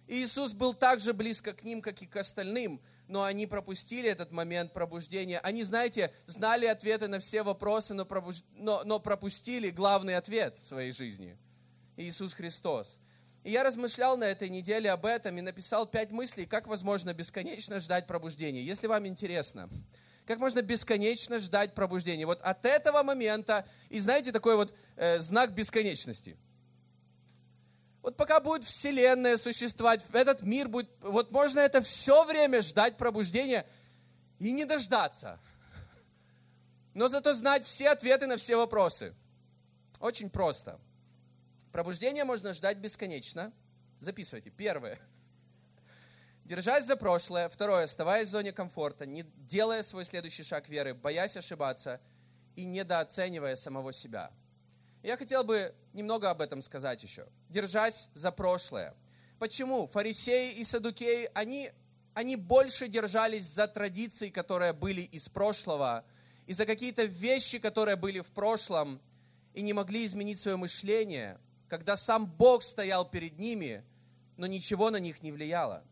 Иисус 0.08 0.54
был 0.54 0.74
так 0.74 1.00
же 1.00 1.14
близко 1.14 1.52
к 1.52 1.64
ним, 1.64 1.82
как 1.82 2.02
и 2.02 2.06
к 2.06 2.16
остальным, 2.16 2.80
но 3.08 3.24
они 3.24 3.46
пропустили 3.48 4.10
этот 4.10 4.32
момент 4.32 4.72
пробуждения. 4.72 5.40
Они, 5.40 5.64
знаете, 5.64 6.14
знали 6.28 6.66
ответы 6.66 7.08
на 7.08 7.20
все 7.20 7.44
вопросы, 7.44 7.94
но, 7.94 8.06
пробуж... 8.06 8.44
но, 8.54 8.84
но 8.86 9.00
пропустили 9.00 9.70
главный 9.70 10.16
ответ 10.16 10.60
в 10.62 10.68
своей 10.68 10.92
жизни. 10.92 11.38
Иисус 11.98 12.34
Христос. 12.34 13.00
И 13.46 13.52
я 13.52 13.64
размышлял 13.64 14.18
на 14.18 14.24
этой 14.24 14.50
неделе 14.50 14.90
об 14.90 15.06
этом 15.06 15.38
и 15.38 15.42
написал 15.42 15.86
пять 15.86 16.10
мыслей, 16.10 16.48
как 16.48 16.66
возможно 16.66 17.14
бесконечно 17.14 17.80
ждать 17.80 18.08
пробуждения. 18.08 18.64
Если 18.64 18.88
вам 18.88 19.06
интересно, 19.06 19.70
как 20.26 20.40
можно 20.40 20.64
бесконечно 20.64 21.40
ждать 21.40 21.76
пробуждения. 21.76 22.26
Вот 22.26 22.42
от 22.42 22.66
этого 22.66 23.04
момента, 23.04 23.68
и 23.90 24.00
знаете, 24.00 24.32
такой 24.32 24.56
вот 24.56 24.74
э, 24.96 25.20
знак 25.20 25.54
бесконечности. 25.54 26.36
Вот 28.02 28.18
пока 28.18 28.40
будет 28.40 28.64
Вселенная 28.64 29.38
существовать, 29.38 30.04
этот 30.12 30.42
мир 30.42 30.68
будет, 30.68 30.90
вот 31.02 31.30
можно 31.30 31.60
это 31.60 31.84
все 31.84 32.26
время 32.26 32.64
ждать 32.64 32.98
пробуждения 32.98 33.64
и 34.40 34.52
не 34.54 34.66
дождаться. 34.66 35.40
Но 36.96 37.10
зато 37.10 37.36
знать 37.36 37.64
все 37.64 37.90
ответы 37.90 38.26
на 38.26 38.38
все 38.38 38.56
вопросы. 38.56 39.14
Очень 40.00 40.32
просто. 40.32 40.80
Пробуждение 41.76 42.24
можно 42.24 42.54
ждать 42.54 42.78
бесконечно. 42.78 43.52
Записывайте. 44.00 44.50
Первое. 44.50 44.98
Держась 46.46 46.86
за 46.86 46.96
прошлое. 46.96 47.50
Второе. 47.50 47.84
Оставаясь 47.84 48.30
в 48.30 48.32
зоне 48.32 48.54
комфорта, 48.54 49.06
не 49.06 49.24
делая 49.24 49.84
свой 49.84 50.06
следующий 50.06 50.44
шаг 50.44 50.70
веры, 50.70 50.94
боясь 50.94 51.36
ошибаться 51.36 52.00
и 52.56 52.64
недооценивая 52.64 53.58
самого 53.58 53.92
себя. 53.92 54.32
Я 55.04 55.18
хотел 55.18 55.44
бы 55.44 55.76
немного 55.92 56.30
об 56.30 56.40
этом 56.40 56.62
сказать 56.62 57.04
еще. 57.04 57.28
Держась 57.50 58.08
за 58.14 58.32
прошлое. 58.32 58.96
Почему? 59.38 59.88
Фарисеи 59.88 60.54
и 60.54 60.64
садукеи, 60.64 61.30
они, 61.34 61.72
они 62.14 62.38
больше 62.38 62.88
держались 62.88 63.44
за 63.44 63.68
традиции, 63.68 64.30
которые 64.30 64.72
были 64.72 65.02
из 65.02 65.28
прошлого, 65.28 66.06
и 66.46 66.54
за 66.54 66.66
какие-то 66.66 67.04
вещи, 67.04 67.60
которые 67.60 67.98
были 67.98 68.22
в 68.22 68.28
прошлом, 68.28 69.02
и 69.54 69.62
не 69.62 69.74
могли 69.74 70.06
изменить 70.06 70.40
свое 70.40 70.56
мышление– 70.56 71.38
когда 71.68 71.98
сам 71.98 72.26
Бог 72.26 72.64
стоял 72.64 73.06
перед 73.06 73.38
ними, 73.40 73.84
но 74.38 74.48
ничего 74.48 74.90
на 74.90 74.98
них 74.98 75.24
не 75.24 75.32
влияло. 75.32 75.84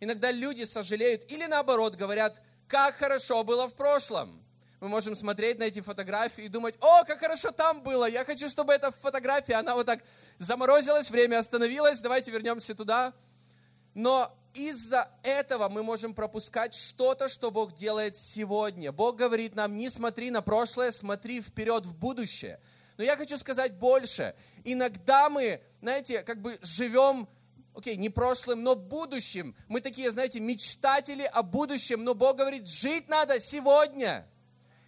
Иногда 0.00 0.30
люди 0.30 0.64
сожалеют 0.64 1.30
или 1.30 1.46
наоборот 1.46 1.96
говорят, 1.96 2.42
как 2.66 2.96
хорошо 2.96 3.44
было 3.44 3.68
в 3.68 3.74
прошлом. 3.74 4.42
Мы 4.80 4.88
можем 4.88 5.14
смотреть 5.14 5.60
на 5.60 5.64
эти 5.64 5.80
фотографии 5.80 6.44
и 6.44 6.48
думать, 6.48 6.74
о, 6.80 7.04
как 7.04 7.20
хорошо 7.20 7.52
там 7.52 7.82
было, 7.82 8.06
я 8.06 8.24
хочу, 8.24 8.48
чтобы 8.48 8.72
эта 8.72 8.90
фотография, 8.90 9.54
она 9.54 9.76
вот 9.76 9.86
так 9.86 10.02
заморозилась, 10.38 11.08
время 11.08 11.38
остановилось, 11.38 12.00
давайте 12.00 12.32
вернемся 12.32 12.74
туда. 12.74 13.12
Но 13.94 14.28
из-за 14.54 15.08
этого 15.22 15.68
мы 15.68 15.82
можем 15.82 16.14
пропускать 16.14 16.74
что-то, 16.74 17.28
что 17.28 17.50
Бог 17.50 17.74
делает 17.74 18.16
сегодня. 18.16 18.90
Бог 18.90 19.16
говорит 19.16 19.54
нам, 19.54 19.76
не 19.76 19.88
смотри 19.88 20.30
на 20.30 20.42
прошлое, 20.42 20.90
смотри 20.90 21.40
вперед 21.40 21.86
в 21.86 21.94
будущее. 21.94 22.58
Но 22.96 23.04
я 23.04 23.16
хочу 23.16 23.38
сказать 23.38 23.74
больше. 23.74 24.34
Иногда 24.64 25.28
мы, 25.28 25.60
знаете, 25.80 26.22
как 26.22 26.40
бы 26.40 26.58
живем 26.62 27.28
окей, 27.74 27.94
okay, 27.94 27.98
не 27.98 28.10
прошлым, 28.10 28.62
но 28.62 28.74
будущим. 28.74 29.54
Мы 29.68 29.80
такие, 29.80 30.10
знаете, 30.10 30.40
мечтатели 30.40 31.24
о 31.24 31.42
будущем, 31.42 32.04
но 32.04 32.14
Бог 32.14 32.36
говорит, 32.36 32.68
жить 32.68 33.08
надо 33.08 33.40
сегодня. 33.40 34.26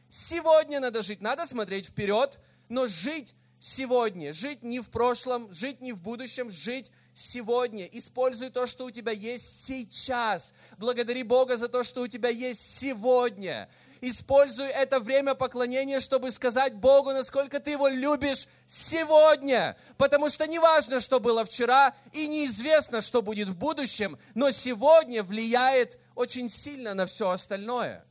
Сегодня 0.08 0.80
надо 0.80 1.02
жить, 1.02 1.20
надо 1.20 1.46
смотреть 1.46 1.86
вперед, 1.86 2.38
но 2.68 2.86
жить 2.86 3.34
сегодня. 3.58 4.32
Жить 4.32 4.62
не 4.62 4.80
в 4.80 4.90
прошлом, 4.90 5.52
жить 5.52 5.80
не 5.80 5.92
в 5.92 6.02
будущем, 6.02 6.50
жить 6.50 6.92
сегодня. 7.14 7.86
Используй 7.86 8.50
то, 8.50 8.66
что 8.66 8.84
у 8.84 8.90
тебя 8.90 9.12
есть 9.12 9.64
сейчас. 9.64 10.52
Благодари 10.76 11.22
Бога 11.22 11.56
за 11.56 11.68
то, 11.68 11.84
что 11.84 12.02
у 12.02 12.08
тебя 12.08 12.28
есть 12.28 12.78
сегодня. 12.78 13.68
Используй 14.00 14.66
это 14.66 15.00
время 15.00 15.34
поклонения, 15.34 16.00
чтобы 16.00 16.30
сказать 16.30 16.74
Богу, 16.74 17.12
насколько 17.12 17.60
ты 17.60 17.70
его 17.70 17.88
любишь 17.88 18.48
сегодня. 18.66 19.76
Потому 19.96 20.28
что 20.28 20.46
не 20.46 20.58
важно, 20.58 21.00
что 21.00 21.20
было 21.20 21.44
вчера, 21.44 21.94
и 22.12 22.26
неизвестно, 22.26 23.00
что 23.00 23.22
будет 23.22 23.48
в 23.48 23.56
будущем, 23.56 24.18
но 24.34 24.50
сегодня 24.50 25.22
влияет 25.22 25.98
очень 26.14 26.48
сильно 26.48 26.92
на 26.94 27.06
все 27.06 27.30
остальное. 27.30 28.04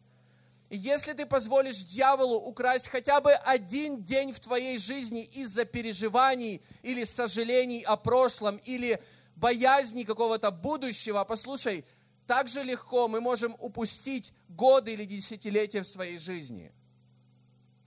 И 0.74 0.78
если 0.78 1.14
ты 1.14 1.28
позволишь 1.28 1.84
дьяволу 1.84 2.36
украсть 2.36 2.88
хотя 2.88 3.22
бы 3.22 3.32
один 3.32 4.02
день 4.02 4.34
в 4.34 4.40
твоей 4.40 4.80
жизни 4.80 5.24
из-за 5.24 5.66
переживаний 5.66 6.64
или 6.82 7.04
сожалений 7.04 7.84
о 7.84 7.96
прошлом, 7.96 8.58
или 8.58 9.00
боязни 9.36 10.04
какого-то 10.04 10.50
будущего, 10.50 11.24
послушай, 11.26 11.86
так 12.26 12.48
же 12.48 12.64
легко 12.64 13.08
мы 13.08 13.22
можем 13.22 13.56
упустить 13.60 14.34
годы 14.50 14.94
или 14.94 15.06
десятилетия 15.06 15.84
в 15.84 15.88
своей 15.88 16.18
жизни. 16.18 16.72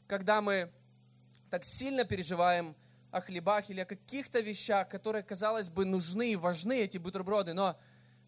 Когда 0.06 0.40
мы 0.40 0.70
так 1.50 1.64
сильно 1.64 2.04
переживаем 2.04 2.76
о 3.10 3.20
хлебах 3.20 3.68
или 3.68 3.80
о 3.80 3.84
каких-то 3.84 4.38
вещах, 4.38 4.88
которые, 4.88 5.24
казалось 5.24 5.68
бы, 5.68 5.84
нужны 5.84 6.30
и 6.30 6.36
важны, 6.36 6.82
эти 6.82 6.98
бутерброды, 6.98 7.52
но, 7.52 7.76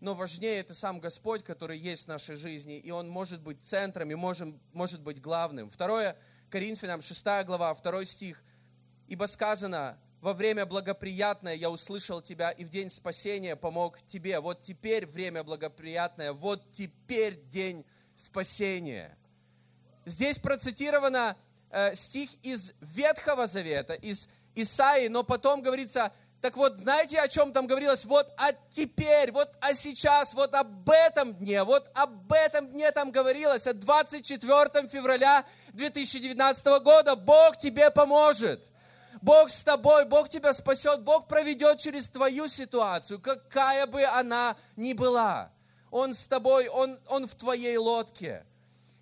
но 0.01 0.15
важнее 0.15 0.61
это 0.61 0.75
сам 0.75 1.01
Господь, 1.01 1.43
который 1.43 1.79
есть 1.79 2.05
в 2.05 2.09
нашей 2.09 2.37
жизни, 2.37 2.79
и 2.79 2.91
Он 2.91 3.09
может 3.09 3.41
быть 3.41 3.59
центром 3.63 4.11
и 4.11 4.15
может, 4.15 4.55
может 4.73 5.01
быть 5.01 5.21
главным. 5.21 5.71
Второе, 5.71 6.17
Коринфянам, 6.51 7.03
6 7.03 7.25
глава, 7.45 7.75
2 7.75 8.05
стих. 8.05 8.45
«Ибо 9.09 9.25
сказано, 9.27 9.99
во 10.21 10.35
время 10.35 10.67
благоприятное 10.67 11.55
я 11.55 11.71
услышал 11.71 12.23
тебя, 12.23 12.51
и 12.51 12.65
в 12.65 12.69
день 12.69 12.91
спасения 12.91 13.57
помог 13.57 14.01
тебе. 14.07 14.41
Вот 14.41 14.61
теперь 14.61 15.07
время 15.07 15.43
благоприятное, 15.43 16.33
вот 16.33 16.63
теперь 16.71 17.41
день 17.49 17.85
спасения». 18.15 19.17
Здесь 20.05 20.39
процитировано 20.39 21.37
э, 21.71 21.95
стих 21.95 22.31
из 22.43 22.73
Ветхого 22.81 23.47
Завета, 23.47 23.95
из 23.95 24.29
Исаии, 24.55 25.09
но 25.09 25.23
потом 25.23 25.61
говорится, 25.61 26.13
так 26.41 26.57
вот, 26.57 26.79
знаете, 26.79 27.19
о 27.21 27.27
чем 27.27 27.53
там 27.53 27.67
говорилось? 27.67 28.05
Вот 28.05 28.33
а 28.37 28.53
теперь, 28.71 29.33
вот 29.33 29.51
а 29.61 29.75
сейчас, 29.75 30.35
вот 30.35 30.55
об 30.55 30.89
этом 30.89 31.35
дне, 31.35 31.65
вот 31.65 31.91
об 31.95 32.33
этом 32.33 32.69
дне 32.69 32.93
там 32.93 33.11
говорилось, 33.11 33.67
о 33.67 33.75
24 33.75 34.89
февраля 34.89 35.45
2019 35.73 36.67
года. 36.83 37.17
Бог 37.17 37.57
тебе 37.57 37.91
поможет. 37.91 38.63
Бог 39.21 39.51
с 39.51 39.65
тобой, 39.65 40.05
Бог 40.05 40.29
тебя 40.29 40.53
спасет, 40.53 41.03
Бог 41.03 41.27
проведет 41.27 41.81
через 41.81 42.09
твою 42.09 42.47
ситуацию, 42.47 43.19
какая 43.19 43.87
бы 43.87 44.05
она 44.05 44.57
ни 44.77 44.93
была. 44.93 45.51
Он 45.91 46.15
с 46.15 46.29
тобой, 46.29 46.69
Он, 46.69 46.97
он 47.09 47.27
в 47.27 47.35
твоей 47.35 47.77
лодке. 47.79 48.45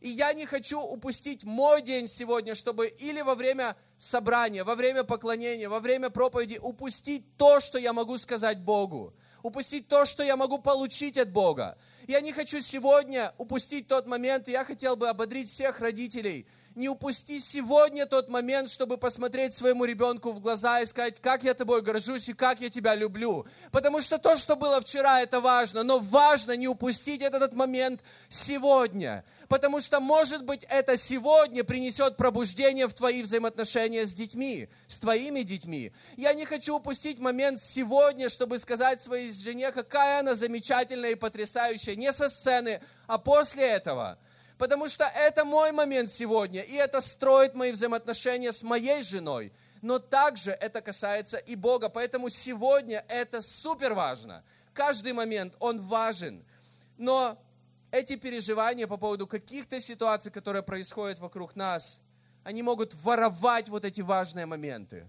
И 0.01 0.09
я 0.09 0.33
не 0.33 0.47
хочу 0.47 0.81
упустить 0.81 1.45
мой 1.45 1.83
день 1.83 2.07
сегодня, 2.07 2.55
чтобы 2.55 2.87
или 2.87 3.21
во 3.21 3.35
время 3.35 3.77
собрания, 3.97 4.65
во 4.65 4.75
время 4.75 5.05
поклонения, 5.05 5.69
во 5.69 5.81
время 5.81 6.11
проповеди 6.11 6.59
упустить 6.61 7.37
то, 7.37 7.61
что 7.61 7.79
я 7.79 7.93
могу 7.93 8.19
сказать 8.19 8.59
Богу, 8.61 9.15
упустить 9.43 9.89
то, 9.89 10.05
что 10.05 10.23
я 10.23 10.37
могу 10.37 10.59
получить 10.59 11.19
от 11.19 11.31
Бога. 11.31 11.79
Я 12.07 12.21
не 12.21 12.33
хочу 12.33 12.61
сегодня 12.61 13.33
упустить 13.39 13.89
тот 13.89 14.07
момент, 14.07 14.49
и 14.49 14.53
я 14.53 14.65
хотел 14.65 14.97
бы 14.97 15.09
ободрить 15.09 15.49
всех 15.49 15.81
родителей– 15.81 16.47
не 16.77 16.91
упусти 16.91 17.41
сегодня 17.41 18.05
тот 18.05 18.29
момент, 18.29 18.71
чтобы 18.71 18.99
посмотреть 18.99 19.55
своему 19.55 19.87
ребенку 19.87 20.33
в 20.33 20.41
глаза 20.41 20.81
и 20.81 20.87
сказать, 20.87 21.21
как 21.23 21.43
я 21.43 21.55
тобой 21.55 21.81
горжусь 21.81 22.29
и 22.29 22.35
как 22.35 22.61
я 22.61 22.69
тебя 22.69 22.95
люблю. 22.95 23.47
Потому 23.73 24.03
что 24.03 24.19
то, 24.19 24.37
что 24.37 24.57
было 24.57 24.81
вчера, 24.83 25.23
это 25.23 25.41
важно, 25.41 25.83
но 25.83 25.99
важно 25.99 26.55
не 26.55 26.69
упустить 26.69 27.23
этот 27.23 27.55
момент 27.55 28.05
сегодня. 28.29 29.25
Потому 29.49 29.81
что, 29.81 30.01
может 30.01 30.45
быть, 30.45 30.67
это 30.69 30.99
сегодня 30.99 31.65
принесет 31.65 32.19
пробуждение 32.19 32.87
в 32.87 32.93
твои 32.93 33.23
взаимоотношения 33.23 33.86
с 33.95 34.13
детьми, 34.13 34.69
с 34.87 34.99
твоими 34.99 35.43
детьми. 35.43 35.93
Я 36.17 36.35
не 36.35 36.45
хочу 36.45 36.77
упустить 36.77 37.19
момент 37.19 37.61
сегодня, 37.61 38.29
чтобы 38.29 38.59
сказать 38.59 39.01
своей 39.01 39.31
жене, 39.31 39.73
какая 39.73 40.21
она 40.21 40.35
замечательная 40.35 41.11
и 41.11 41.15
потрясающая, 41.15 41.95
не 41.95 42.13
со 42.13 42.29
сцены, 42.29 42.81
а 43.07 43.19
после 43.19 43.65
этого– 43.65 44.19
потому 44.59 44.89
что 44.89 45.05
это 45.15 45.45
мой 45.45 45.73
момент 45.73 46.11
сегодня, 46.11 46.63
и 46.63 46.75
это 46.75 47.01
строит 47.01 47.55
мои 47.55 47.73
взаимоотношения 47.73 48.53
с 48.53 48.63
моей 48.63 49.03
женой. 49.03 49.53
Но 49.83 49.99
также 49.99 50.53
это 50.53 50.81
касается 50.81 51.37
и 51.37 51.55
Бога, 51.55 51.89
поэтому 51.89 52.31
сегодня 52.31 53.05
это 53.09 53.43
супер 53.43 53.93
важно. 53.93 54.43
Каждый 54.73 55.13
момент, 55.13 55.55
он 55.61 55.81
важен. 55.81 56.45
Но 56.97 57.39
эти 57.91 58.17
переживания 58.17 58.87
по 58.87 58.97
поводу 58.97 59.27
каких-то 59.27 59.79
ситуаций, 59.81 60.33
которые 60.33 60.63
происходят 60.63 61.19
вокруг 61.19 61.55
нас, 61.57 62.01
они 62.47 62.63
могут 62.63 62.95
воровать 63.03 63.69
вот 63.69 63.85
эти 63.85 64.01
важные 64.01 64.47
моменты. 64.47 65.09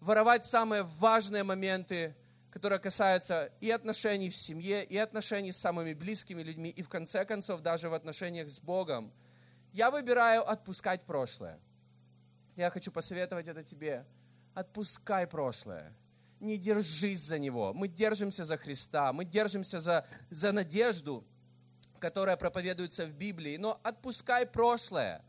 Воровать 0.00 0.44
самые 0.44 0.82
важные 0.82 1.42
моменты 1.42 2.14
которая 2.50 2.78
касается 2.78 3.50
и 3.60 3.68
отношений 3.72 4.30
в 4.30 4.36
семье, 4.36 4.84
и 4.84 4.96
отношений 4.96 5.50
с 5.50 5.56
самыми 5.56 5.92
близкими 5.92 6.40
людьми, 6.40 6.70
и 6.70 6.84
в 6.84 6.88
конце 6.88 7.24
концов 7.24 7.62
даже 7.62 7.88
в 7.88 7.94
отношениях 7.94 8.48
с 8.48 8.60
Богом, 8.60 9.12
я 9.72 9.90
выбираю 9.90 10.48
отпускать 10.48 11.04
прошлое. 11.04 11.58
Я 12.54 12.70
хочу 12.70 12.92
посоветовать 12.92 13.48
это 13.48 13.64
тебе. 13.64 14.06
Отпускай 14.54 15.26
прошлое. 15.26 15.92
Не 16.38 16.56
держись 16.56 17.22
за 17.22 17.40
него. 17.40 17.74
Мы 17.74 17.88
держимся 17.88 18.44
за 18.44 18.56
Христа, 18.56 19.12
мы 19.12 19.24
держимся 19.24 19.80
за, 19.80 20.06
за 20.30 20.52
надежду, 20.52 21.26
которая 21.98 22.36
проповедуется 22.36 23.04
в 23.04 23.12
Библии, 23.14 23.56
но 23.56 23.80
отпускай 23.82 24.46
прошлое. 24.46 25.24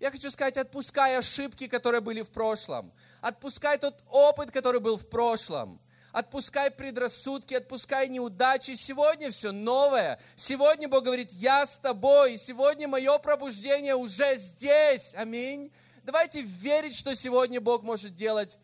Я 0.00 0.10
хочу 0.10 0.30
сказать, 0.30 0.56
отпускай 0.56 1.16
ошибки, 1.16 1.66
которые 1.66 2.00
были 2.00 2.22
в 2.22 2.30
прошлом. 2.30 2.92
Отпускай 3.20 3.78
тот 3.78 4.02
опыт, 4.08 4.50
который 4.50 4.80
был 4.80 4.96
в 4.96 5.08
прошлом 5.08 5.80
отпускай 6.12 6.70
предрассудки, 6.70 7.54
отпускай 7.54 8.08
неудачи. 8.08 8.74
Сегодня 8.74 9.30
все 9.30 9.52
новое. 9.52 10.18
Сегодня 10.34 10.88
Бог 10.88 11.04
говорит, 11.04 11.32
я 11.32 11.64
с 11.66 11.78
тобой. 11.78 12.36
Сегодня 12.36 12.88
мое 12.88 13.18
пробуждение 13.18 13.94
уже 13.94 14.36
здесь. 14.36 15.14
Аминь. 15.14 15.70
Давайте 16.04 16.42
верить, 16.42 16.96
что 16.96 17.14
сегодня 17.14 17.60
Бог 17.60 17.82
может 17.82 18.14
делать 18.14 18.58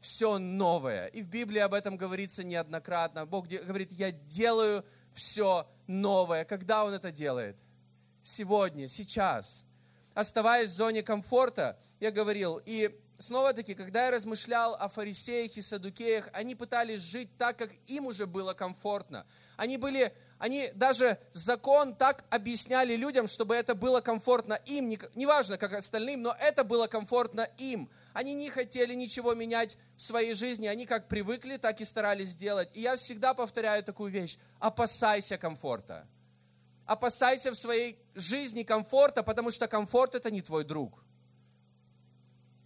все 0.00 0.38
новое. 0.38 1.06
И 1.06 1.22
в 1.22 1.26
Библии 1.26 1.60
об 1.60 1.74
этом 1.74 1.96
говорится 1.96 2.44
неоднократно. 2.44 3.26
Бог 3.26 3.48
говорит, 3.48 3.90
я 3.92 4.12
делаю 4.12 4.84
все 5.14 5.66
новое. 5.86 6.44
Когда 6.44 6.84
Он 6.84 6.92
это 6.92 7.10
делает? 7.10 7.58
Сегодня, 8.22 8.88
сейчас. 8.88 9.64
Оставаясь 10.14 10.70
в 10.70 10.76
зоне 10.76 11.02
комфорта, 11.02 11.76
я 11.98 12.12
говорил, 12.12 12.60
и 12.64 12.96
снова-таки, 13.18 13.74
когда 13.74 14.06
я 14.06 14.10
размышлял 14.12 14.74
о 14.74 14.88
фарисеях 14.88 15.56
и 15.56 15.62
садукеях, 15.62 16.28
они 16.32 16.54
пытались 16.54 17.00
жить 17.00 17.36
так, 17.36 17.56
как 17.56 17.70
им 17.86 18.06
уже 18.06 18.26
было 18.26 18.54
комфортно. 18.54 19.26
Они 19.56 19.76
были, 19.76 20.14
они 20.38 20.70
даже 20.74 21.18
закон 21.32 21.94
так 21.96 22.24
объясняли 22.30 22.94
людям, 22.94 23.26
чтобы 23.26 23.56
это 23.56 23.74
было 23.74 24.00
комфортно 24.00 24.54
им, 24.66 24.88
неважно, 25.14 25.58
как 25.58 25.72
остальным, 25.72 26.22
но 26.22 26.36
это 26.38 26.62
было 26.62 26.86
комфортно 26.86 27.48
им. 27.58 27.90
Они 28.12 28.34
не 28.34 28.50
хотели 28.50 28.94
ничего 28.94 29.34
менять 29.34 29.76
в 29.96 30.02
своей 30.02 30.34
жизни, 30.34 30.66
они 30.66 30.86
как 30.86 31.08
привыкли, 31.08 31.56
так 31.56 31.80
и 31.80 31.84
старались 31.84 32.30
сделать. 32.30 32.68
И 32.74 32.80
я 32.80 32.96
всегда 32.96 33.34
повторяю 33.34 33.82
такую 33.82 34.12
вещь, 34.12 34.38
опасайся 34.60 35.38
комфорта. 35.38 36.06
Опасайся 36.86 37.50
в 37.50 37.54
своей 37.54 37.98
жизни 38.14 38.62
комфорта, 38.62 39.22
потому 39.22 39.50
что 39.50 39.68
комфорт 39.68 40.14
это 40.14 40.30
не 40.30 40.42
твой 40.42 40.64
друг. 40.64 41.04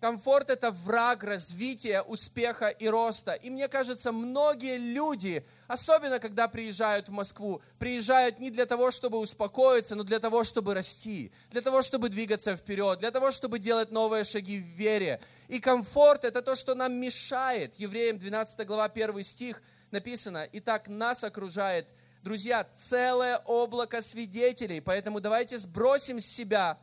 Комфорт– 0.01 0.49
это 0.51 0.71
враг 0.71 1.25
развития, 1.25 2.03
успеха 2.03 2.69
и 2.69 2.87
роста. 2.87 3.33
И 3.33 3.51
мне 3.51 3.67
кажется, 3.67 4.13
многие 4.13 4.79
люди, 4.79 5.45
особенно 5.67 6.21
когда 6.21 6.47
приезжают 6.47 7.09
в 7.09 7.13
Москву, 7.13 7.61
приезжают 7.81 8.39
не 8.39 8.51
для 8.51 8.65
того, 8.65 8.93
чтобы 8.93 9.19
успокоиться, 9.19 9.97
но 9.97 10.05
для 10.05 10.21
того, 10.21 10.45
чтобы 10.45 10.75
расти, 10.75 11.33
для 11.51 11.63
того, 11.63 11.83
чтобы 11.83 12.11
двигаться 12.11 12.57
вперед, 12.57 13.01
для 13.01 13.11
того, 13.11 13.33
чтобы 13.33 13.59
делать 13.59 13.91
новые 13.91 14.23
шаги 14.23 14.61
в 14.61 14.67
вере. 14.67 15.21
И 15.49 15.59
комфорт– 15.59 16.25
это 16.25 16.43
то, 16.43 16.55
что 16.55 16.77
нам 16.77 16.93
мешает. 16.93 17.75
Евреям 17.75 18.19
12 18.19 18.65
глава 18.69 18.85
1 18.85 19.25
стих 19.25 19.61
написано, 19.91 20.47
«Итак, 20.53 20.87
нас 20.87 21.25
окружает, 21.25 21.89
друзья, 22.29 22.63
целое 22.75 23.39
облако 23.47 24.03
свидетелей, 24.03 24.83
поэтому 24.83 25.19
давайте 25.19 25.57
сбросим 25.57 26.21
с 26.21 26.27
себя, 26.27 26.79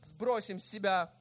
сбросим 0.00 0.60
с 0.60 0.64
себя 0.64 1.12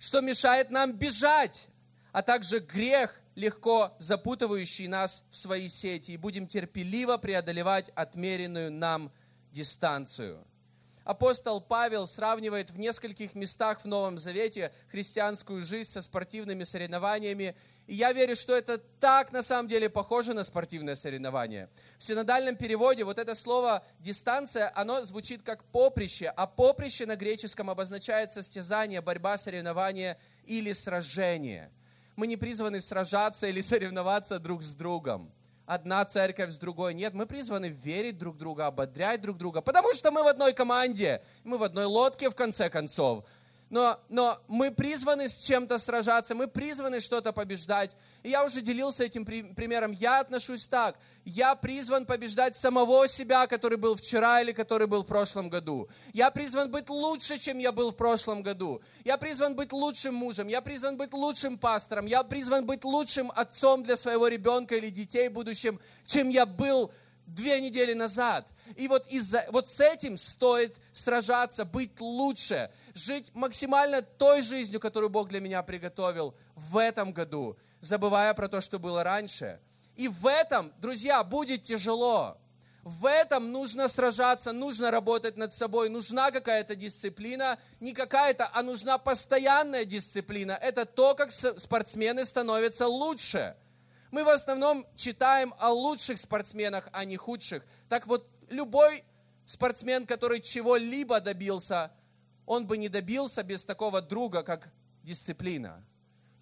что 0.00 0.22
мешает 0.22 0.70
нам 0.70 0.92
бежать, 0.92 1.68
а 2.12 2.22
также 2.22 2.60
грех, 2.60 3.20
легко 3.34 3.94
запутывающий 3.98 4.86
нас 4.86 5.24
в 5.30 5.36
свои 5.36 5.68
сети, 5.68 6.12
и 6.12 6.16
будем 6.16 6.46
терпеливо 6.46 7.18
преодолевать 7.18 7.90
отмеренную 7.90 8.72
нам 8.72 9.12
дистанцию. 9.52 10.46
Апостол 11.04 11.60
Павел 11.60 12.06
сравнивает 12.06 12.70
в 12.70 12.78
нескольких 12.78 13.34
местах 13.34 13.80
в 13.82 13.84
Новом 13.86 14.18
Завете 14.18 14.70
христианскую 14.90 15.62
жизнь 15.62 15.90
со 15.90 16.02
спортивными 16.02 16.64
соревнованиями. 16.64 17.56
И 17.86 17.94
я 17.94 18.12
верю, 18.12 18.36
что 18.36 18.54
это 18.54 18.78
так 19.00 19.32
на 19.32 19.42
самом 19.42 19.68
деле 19.68 19.88
похоже 19.88 20.34
на 20.34 20.44
спортивное 20.44 20.94
соревнование. 20.94 21.70
В 21.98 22.04
синодальном 22.04 22.54
переводе 22.54 23.04
вот 23.04 23.18
это 23.18 23.34
слово 23.34 23.82
«дистанция», 23.98 24.70
оно 24.74 25.02
звучит 25.04 25.42
как 25.42 25.64
«поприще», 25.64 26.32
а 26.36 26.46
поприще 26.46 27.06
на 27.06 27.16
греческом 27.16 27.70
обозначает 27.70 28.30
состязание, 28.30 29.00
борьба, 29.00 29.38
соревнование 29.38 30.18
или 30.44 30.72
сражение. 30.72 31.70
Мы 32.14 32.26
не 32.26 32.36
призваны 32.36 32.80
сражаться 32.80 33.46
или 33.46 33.60
соревноваться 33.62 34.38
друг 34.38 34.62
с 34.62 34.74
другом 34.74 35.32
одна 35.70 36.04
церковь 36.04 36.50
с 36.50 36.58
другой. 36.58 36.94
Нет, 36.94 37.14
мы 37.14 37.26
призваны 37.26 37.68
верить 37.68 38.18
друг 38.18 38.36
друга, 38.36 38.66
ободрять 38.66 39.20
друг 39.20 39.38
друга, 39.38 39.60
потому 39.60 39.94
что 39.94 40.10
мы 40.10 40.24
в 40.24 40.26
одной 40.26 40.52
команде, 40.52 41.22
мы 41.44 41.58
в 41.58 41.62
одной 41.62 41.84
лодке 41.84 42.28
в 42.28 42.34
конце 42.34 42.68
концов. 42.68 43.24
Но, 43.70 44.00
но 44.08 44.38
мы 44.48 44.72
призваны 44.72 45.28
с 45.28 45.36
чем-то 45.38 45.78
сражаться, 45.78 46.34
мы 46.34 46.48
призваны 46.48 47.00
что-то 47.00 47.32
побеждать. 47.32 47.96
И 48.24 48.30
я 48.30 48.44
уже 48.44 48.60
делился 48.60 49.04
этим 49.04 49.24
при, 49.24 49.42
примером. 49.42 49.92
Я 49.92 50.20
отношусь 50.20 50.66
так. 50.66 50.98
Я 51.24 51.54
призван 51.54 52.04
побеждать 52.04 52.56
самого 52.56 53.06
себя, 53.06 53.46
который 53.46 53.78
был 53.78 53.94
вчера 53.94 54.42
или 54.42 54.50
который 54.50 54.88
был 54.88 55.04
в 55.04 55.06
прошлом 55.06 55.48
году. 55.48 55.88
Я 56.12 56.32
призван 56.32 56.70
быть 56.70 56.90
лучше, 56.90 57.38
чем 57.38 57.58
я 57.58 57.70
был 57.70 57.92
в 57.92 57.96
прошлом 57.96 58.42
году. 58.42 58.82
Я 59.04 59.16
призван 59.16 59.54
быть 59.54 59.72
лучшим 59.72 60.16
мужем. 60.16 60.48
Я 60.48 60.60
призван 60.60 60.96
быть 60.96 61.12
лучшим 61.12 61.56
пастором. 61.56 62.06
Я 62.06 62.24
призван 62.24 62.66
быть 62.66 62.84
лучшим 62.84 63.30
отцом 63.36 63.84
для 63.84 63.96
своего 63.96 64.26
ребенка 64.26 64.74
или 64.74 64.90
детей 64.90 65.28
в 65.28 65.32
будущем, 65.32 65.78
чем 66.06 66.28
я 66.28 66.44
был 66.44 66.92
две 67.34 67.60
недели 67.60 67.92
назад. 67.92 68.48
И 68.76 68.88
вот, 68.88 69.06
из-за, 69.08 69.44
вот 69.50 69.68
с 69.68 69.80
этим 69.80 70.16
стоит 70.16 70.76
сражаться, 70.92 71.64
быть 71.64 72.00
лучше, 72.00 72.70
жить 72.94 73.30
максимально 73.34 74.02
той 74.02 74.42
жизнью, 74.42 74.80
которую 74.80 75.10
Бог 75.10 75.28
для 75.28 75.40
меня 75.40 75.62
приготовил 75.62 76.34
в 76.54 76.76
этом 76.76 77.12
году, 77.12 77.56
забывая 77.80 78.34
про 78.34 78.48
то, 78.48 78.60
что 78.60 78.78
было 78.78 79.02
раньше. 79.04 79.60
И 79.96 80.08
в 80.08 80.26
этом, 80.26 80.72
друзья, 80.78 81.22
будет 81.24 81.62
тяжело. 81.62 82.36
В 82.82 83.04
этом 83.04 83.52
нужно 83.52 83.88
сражаться, 83.88 84.52
нужно 84.52 84.90
работать 84.90 85.36
над 85.36 85.52
собой, 85.52 85.90
нужна 85.90 86.30
какая-то 86.30 86.74
дисциплина, 86.74 87.58
не 87.78 87.92
какая-то, 87.92 88.48
а 88.54 88.62
нужна 88.62 88.96
постоянная 88.96 89.84
дисциплина. 89.84 90.52
Это 90.52 90.86
то, 90.86 91.14
как 91.14 91.30
спортсмены 91.30 92.24
становятся 92.24 92.86
лучше– 92.86 93.54
мы 94.10 94.24
в 94.24 94.28
основном 94.28 94.86
читаем 94.96 95.54
о 95.58 95.72
лучших 95.72 96.18
спортсменах, 96.18 96.88
а 96.92 97.04
не 97.04 97.16
худших. 97.16 97.64
Так 97.88 98.06
вот, 98.06 98.28
любой 98.48 99.04
спортсмен, 99.44 100.06
который 100.06 100.40
чего-либо 100.40 101.20
добился, 101.20 101.92
он 102.46 102.66
бы 102.66 102.76
не 102.78 102.88
добился 102.88 103.42
без 103.42 103.64
такого 103.64 104.00
друга, 104.00 104.42
как 104.42 104.72
дисциплина. 105.02 105.84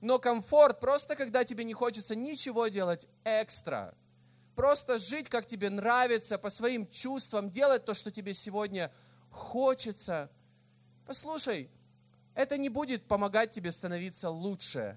Но 0.00 0.18
комфорт 0.18 0.80
просто, 0.80 1.16
когда 1.16 1.44
тебе 1.44 1.64
не 1.64 1.74
хочется 1.74 2.14
ничего 2.14 2.68
делать 2.68 3.06
экстра. 3.24 3.94
Просто 4.54 4.98
жить, 4.98 5.28
как 5.28 5.46
тебе 5.46 5.70
нравится, 5.70 6.38
по 6.38 6.50
своим 6.50 6.88
чувствам, 6.88 7.50
делать 7.50 7.84
то, 7.84 7.94
что 7.94 8.10
тебе 8.10 8.34
сегодня 8.34 8.92
хочется. 9.30 10.30
Послушай, 11.06 11.70
это 12.34 12.56
не 12.56 12.68
будет 12.68 13.06
помогать 13.06 13.50
тебе 13.50 13.72
становиться 13.72 14.30
лучше 14.30 14.96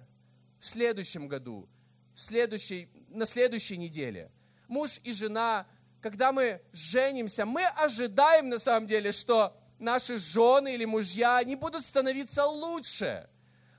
в 0.60 0.66
следующем 0.66 1.28
году, 1.28 1.68
следующей, 2.22 2.90
на 3.10 3.26
следующей 3.26 3.78
неделе. 3.78 4.32
Муж 4.68 5.00
и 5.04 5.12
жена, 5.12 5.66
когда 6.02 6.32
мы 6.32 6.62
женимся, 6.72 7.46
мы 7.46 7.66
ожидаем 7.66 8.50
на 8.50 8.60
самом 8.60 8.88
деле, 8.88 9.12
что 9.12 9.56
наши 9.80 10.18
жены 10.18 10.76
или 10.76 10.86
мужья 10.86 11.44
не 11.44 11.56
будут 11.56 11.84
становиться 11.84 12.46
лучше. 12.46 13.28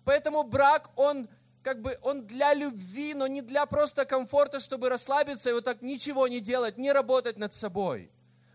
Поэтому 0.04 0.42
брак, 0.42 0.90
он 0.96 1.28
как 1.62 1.80
бы 1.80 1.96
он 2.02 2.26
для 2.26 2.54
любви, 2.54 3.14
но 3.14 3.26
не 3.26 3.40
для 3.40 3.66
просто 3.66 4.04
комфорта, 4.04 4.60
чтобы 4.60 4.88
расслабиться 4.88 5.50
и 5.50 5.52
вот 5.52 5.64
так 5.64 5.80
ничего 5.80 6.26
не 6.26 6.40
делать, 6.40 6.76
не 6.76 6.92
работать 6.92 7.36
над 7.36 7.54
собой. 7.54 8.10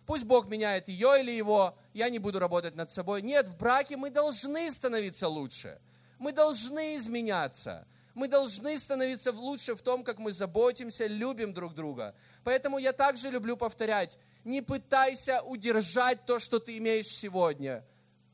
Пусть 0.05 0.25
Бог 0.25 0.47
меняет 0.47 0.87
ее 0.87 1.19
или 1.19 1.31
его, 1.31 1.77
я 1.93 2.09
не 2.09 2.19
буду 2.19 2.39
работать 2.39 2.75
над 2.75 2.91
собой. 2.91 3.21
Нет, 3.21 3.47
в 3.47 3.57
браке 3.57 3.97
мы 3.97 4.09
должны 4.09 4.69
становиться 4.71 5.27
лучше. 5.27 5.79
Мы 6.19 6.31
должны 6.31 6.95
изменяться 6.97 7.87
мы 8.17 8.27
должны 8.27 8.79
становиться 8.79 9.31
лучше 9.31 9.75
в 9.75 9.81
том, 9.83 10.03
как 10.03 10.17
мы 10.17 10.31
заботимся, 10.31 11.05
любим 11.05 11.53
друг 11.53 11.75
друга. 11.75 12.15
Поэтому 12.43 12.79
я 12.79 12.91
также 12.91 13.29
люблю 13.29 13.55
повторять, 13.55 14.17
не 14.43 14.63
пытайся 14.63 15.41
удержать 15.43 16.25
то, 16.25 16.39
что 16.39 16.59
ты 16.59 16.79
имеешь 16.79 17.05
сегодня. 17.05 17.85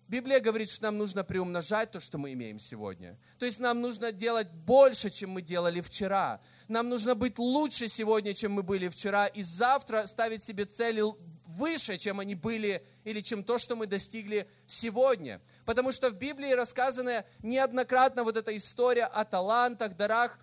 Библия 0.07 0.39
говорит, 0.39 0.69
что 0.69 0.83
нам 0.83 0.97
нужно 0.97 1.25
приумножать 1.25 1.91
то, 1.91 1.99
что 1.99 2.17
мы 2.17 2.31
имеем 2.31 2.59
сегодня. 2.59 3.19
То 3.39 3.45
есть 3.45 3.59
нам 3.59 3.81
нужно 3.81 4.13
делать 4.13 4.49
больше, 4.51 5.09
чем 5.09 5.31
мы 5.31 5.41
делали 5.41 5.81
вчера. 5.81 6.39
Нам 6.69 6.87
нужно 6.87 7.13
быть 7.13 7.37
лучше 7.37 7.89
сегодня, 7.89 8.33
чем 8.33 8.53
мы 8.53 8.63
были 8.63 8.87
вчера. 8.87 9.27
И 9.27 9.43
завтра 9.43 10.05
ставить 10.05 10.43
себе 10.43 10.63
цели 10.63 11.03
выше, 11.45 11.97
чем 11.97 12.19
они 12.19 12.35
были, 12.35 12.85
или 13.03 13.21
чем 13.21 13.43
то, 13.43 13.57
что 13.57 13.75
мы 13.75 13.87
достигли 13.87 14.47
сегодня. 14.65 15.41
Потому 15.65 15.91
что 15.91 16.09
в 16.09 16.13
Библии 16.13 16.51
рассказана 16.51 17.25
неоднократно 17.41 18.23
вот 18.23 18.37
эта 18.37 18.55
история 18.55 19.05
о 19.05 19.25
талантах, 19.25 19.95
дарах. 19.95 20.39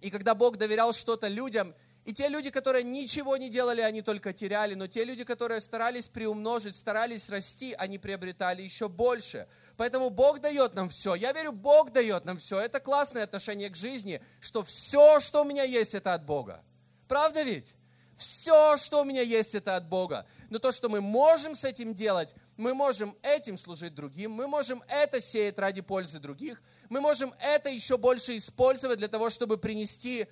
И 0.00 0.10
когда 0.10 0.34
Бог 0.34 0.56
доверял 0.56 0.92
что-то 0.92 1.28
людям, 1.28 1.74
и 2.06 2.12
те 2.12 2.28
люди, 2.28 2.50
которые 2.50 2.84
ничего 2.84 3.36
не 3.36 3.50
делали, 3.50 3.80
они 3.80 4.00
только 4.00 4.32
теряли, 4.32 4.74
но 4.74 4.86
те 4.86 5.04
люди, 5.04 5.24
которые 5.24 5.60
старались 5.60 6.06
приумножить, 6.06 6.76
старались 6.76 7.28
расти, 7.28 7.74
они 7.76 7.98
приобретали 7.98 8.62
еще 8.62 8.88
больше. 8.88 9.48
Поэтому 9.76 10.10
Бог 10.10 10.40
дает 10.40 10.74
нам 10.74 10.88
все. 10.88 11.16
Я 11.16 11.32
верю, 11.32 11.50
Бог 11.50 11.92
дает 11.92 12.24
нам 12.24 12.38
все. 12.38 12.60
Это 12.60 12.78
классное 12.78 13.24
отношение 13.24 13.70
к 13.70 13.76
жизни, 13.76 14.22
что 14.38 14.62
все, 14.62 15.18
что 15.18 15.42
у 15.42 15.44
меня 15.44 15.64
есть, 15.64 15.96
это 15.96 16.14
от 16.14 16.24
Бога. 16.24 16.62
Правда 17.08 17.42
ведь? 17.42 17.74
Все, 18.16 18.78
что 18.78 19.02
у 19.02 19.04
меня 19.04 19.20
есть, 19.20 19.54
это 19.54 19.76
от 19.76 19.88
Бога. 19.88 20.26
Но 20.48 20.58
то, 20.58 20.72
что 20.72 20.88
мы 20.88 21.02
можем 21.02 21.54
с 21.54 21.64
этим 21.64 21.92
делать, 21.92 22.34
мы 22.56 22.72
можем 22.72 23.14
этим 23.22 23.58
служить 23.58 23.94
другим, 23.94 24.30
мы 24.32 24.48
можем 24.48 24.82
это 24.88 25.20
сеять 25.20 25.58
ради 25.58 25.82
пользы 25.82 26.18
других, 26.18 26.62
мы 26.88 27.02
можем 27.02 27.34
это 27.38 27.68
еще 27.68 27.98
больше 27.98 28.38
использовать 28.38 28.98
для 28.98 29.08
того, 29.08 29.28
чтобы 29.28 29.58
принести, 29.58 30.26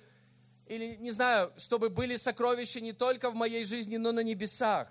или, 0.65 0.95
не 0.95 1.11
знаю, 1.11 1.53
чтобы 1.57 1.89
были 1.89 2.15
сокровища 2.15 2.79
не 2.79 2.91
только 2.91 3.29
в 3.29 3.35
моей 3.35 3.63
жизни, 3.65 3.97
но 3.97 4.11
на 4.11 4.21
небесах. 4.21 4.87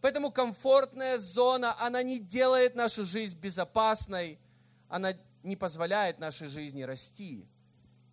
Поэтому 0.00 0.30
комфортная 0.30 1.18
зона, 1.18 1.76
она 1.78 2.02
не 2.02 2.18
делает 2.18 2.74
нашу 2.74 3.04
жизнь 3.04 3.38
безопасной, 3.38 4.38
она 4.88 5.12
не 5.42 5.56
позволяет 5.56 6.18
нашей 6.18 6.48
жизни 6.48 6.82
расти 6.82 7.46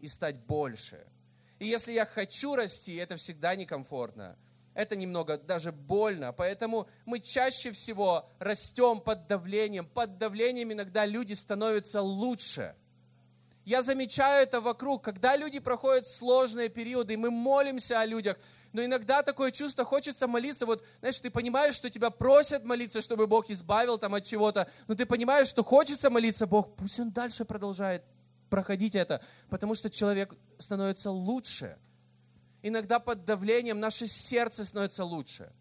и 0.01 0.07
стать 0.09 0.35
больше– 0.45 1.07
и 1.59 1.65
если 1.65 1.91
я 1.91 2.05
хочу 2.05 2.55
расти, 2.55 2.95
это 2.95 3.15
всегда 3.15 3.55
некомфортно. 3.55 4.37
Это 4.73 4.95
немного 4.95 5.37
даже 5.39 5.71
больно. 5.71 6.31
Поэтому 6.33 6.87
мы 7.05 7.19
чаще 7.19 7.71
всего 7.71 8.29
растем 8.37 9.01
под 9.01 9.25
давлением. 9.25 9.87
Под 9.87 10.19
давлением 10.19 10.71
иногда 10.71 11.05
люди 11.05 11.33
становятся 11.33 12.01
лучше. 12.01 12.75
Я 13.65 13.81
замечаю 13.81 14.43
это 14.43 14.61
вокруг, 14.61 15.03
когда 15.03 15.35
люди 15.35 15.59
проходят 15.59 16.05
сложные 16.05 16.69
периоды, 16.69 17.15
и 17.15 17.17
мы 17.17 17.31
молимся 17.31 17.99
о 17.99 18.05
людях, 18.05 18.37
но 18.71 18.85
иногда 18.85 19.23
такое 19.23 19.51
чувство, 19.51 19.83
хочется 19.83 20.25
молиться, 20.25 20.65
вот, 20.65 20.85
знаешь, 20.99 21.19
ты 21.19 21.29
понимаешь, 21.29 21.75
что 21.75 21.89
тебя 21.89 22.09
просят 22.09 22.63
молиться, 22.63 23.01
чтобы 23.01 23.27
Бог 23.27 23.49
избавил 23.49 23.97
там 23.97 24.15
от 24.15 24.23
чего-то, 24.23 24.69
но 24.87 24.95
ты 24.95 25.05
понимаешь, 25.05 25.49
что 25.49 25.65
хочется 25.65 26.09
молиться, 26.09 26.47
Бог, 26.47 26.77
пусть 26.77 26.97
Он 26.97 27.11
дальше 27.11 27.43
продолжает 27.43 28.03
проходить 28.49 28.95
это, 28.95 29.21
потому 29.49 29.75
что 29.75 29.89
человек 29.89 30.33
становится 30.57 31.11
лучше. 31.11 31.77
Иногда 32.61 32.99
под 32.99 33.25
давлением 33.25 33.79
наше 33.79 34.07
сердце 34.07 34.65
становится 34.65 35.03
лучше. 35.03 35.51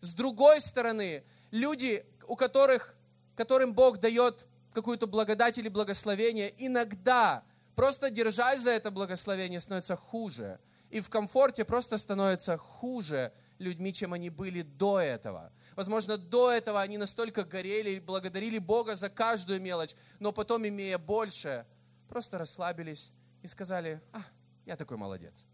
С 0.00 0.14
другой 0.14 0.60
стороны, 0.60 1.24
люди, 1.50 2.04
у 2.26 2.36
которых, 2.36 2.96
которым 3.36 3.74
Бог 3.74 4.00
дает 4.00 4.46
какую-то 4.72 5.06
благодать 5.06 5.58
или 5.58 5.68
благословение, 5.68 6.52
иногда, 6.58 7.44
просто 7.74 8.10
держась 8.10 8.60
за 8.60 8.70
это 8.70 8.90
благословение, 8.90 9.60
становится 9.60 9.96
хуже. 9.96 10.58
И 10.90 11.00
в 11.00 11.08
комфорте 11.08 11.64
просто 11.64 11.98
становится 11.98 12.56
хуже 12.58 13.32
людьми, 13.58 13.92
чем 13.92 14.12
они 14.12 14.30
были 14.30 14.62
до 14.62 15.00
этого. 15.00 15.52
Возможно, 15.76 16.18
до 16.18 16.52
этого 16.52 16.80
они 16.80 16.98
настолько 16.98 17.44
горели 17.44 17.90
и 17.90 18.00
благодарили 18.00 18.58
Бога 18.58 18.94
за 18.94 19.08
каждую 19.08 19.60
мелочь, 19.60 19.94
но 20.20 20.32
потом, 20.32 20.66
имея 20.66 20.98
больше, 20.98 21.66
просто 22.08 22.38
расслабились 22.38 23.12
и 23.42 23.46
сказали, 23.46 24.00
а, 24.12 24.22
я 24.64 24.76
такой 24.76 24.96
молодец. 24.96 25.46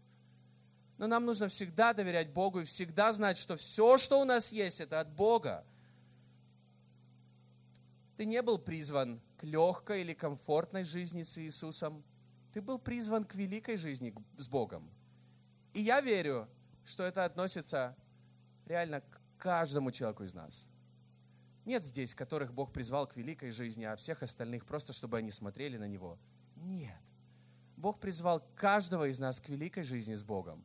Но 0.97 1.07
нам 1.07 1.25
нужно 1.25 1.47
всегда 1.47 1.93
доверять 1.93 2.31
Богу 2.31 2.61
и 2.61 2.63
всегда 2.63 3.11
знать, 3.11 3.37
что 3.37 3.57
все, 3.57 3.97
что 3.97 4.21
у 4.21 4.23
нас 4.25 4.51
есть, 4.51 4.81
это 4.81 4.99
от 4.99 5.11
Бога. 5.11 5.65
Ты 8.15 8.25
не 8.25 8.41
был 8.41 8.59
призван 8.59 9.19
к 9.37 9.43
легкой 9.43 10.01
или 10.01 10.13
комфортной 10.13 10.83
жизни 10.83 11.23
с 11.23 11.37
Иисусом. 11.39 12.03
Ты 12.53 12.61
был 12.61 12.77
призван 12.77 13.25
к 13.25 13.33
великой 13.33 13.77
жизни 13.77 14.13
с 14.37 14.47
Богом. 14.47 14.91
И 15.73 15.81
я 15.81 16.01
верю, 16.01 16.47
что 16.85 17.03
это 17.03 17.25
относится 17.25 17.95
реально 18.65 19.01
к 19.01 19.21
каждому 19.37 19.91
человеку 19.91 20.23
из 20.23 20.33
нас. 20.33 20.67
Нет 21.65 21.83
здесь, 21.83 22.13
которых 22.13 22.53
Бог 22.53 22.71
призвал 22.71 23.07
к 23.07 23.15
великой 23.15 23.51
жизни, 23.51 23.85
а 23.85 23.95
всех 23.95 24.21
остальных 24.21 24.65
просто, 24.65 24.93
чтобы 24.93 25.17
они 25.17 25.31
смотрели 25.31 25.77
на 25.77 25.87
Него– 25.87 26.19
нет. 26.61 26.95
Бог 27.77 27.99
призвал 27.99 28.43
каждого 28.55 29.09
из 29.09 29.19
нас 29.19 29.39
к 29.39 29.49
великой 29.49 29.83
жизни 29.83 30.13
с 30.13 30.23
Богом. 30.23 30.63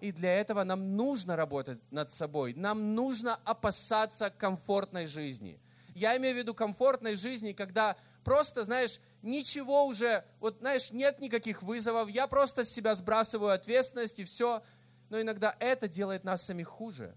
И 0.00 0.12
для 0.12 0.34
этого 0.34 0.62
нам 0.64 0.96
нужно 0.96 1.34
работать 1.34 1.80
над 1.90 2.10
собой. 2.10 2.54
Нам 2.54 2.94
нужно 2.94 3.36
опасаться 3.44 4.30
комфортной 4.30 5.06
жизни. 5.06 5.60
Я 5.94 6.16
имею 6.16 6.34
в 6.36 6.38
виду 6.38 6.54
комфортной 6.54 7.16
жизни, 7.16 7.52
когда 7.52 7.96
просто, 8.22 8.64
знаешь, 8.64 9.00
ничего 9.22 9.86
уже, 9.86 10.24
вот, 10.38 10.58
знаешь, 10.60 10.92
нет 10.92 11.18
никаких 11.18 11.62
вызовов, 11.62 12.08
я 12.10 12.28
просто 12.28 12.64
с 12.64 12.70
себя 12.70 12.94
сбрасываю 12.94 13.52
ответственность 13.52 14.20
и 14.20 14.24
все. 14.24 14.62
Но 15.08 15.20
иногда 15.20 15.56
это 15.58 15.88
делает 15.88 16.22
нас 16.22 16.42
самих 16.42 16.68
хуже. 16.68 17.16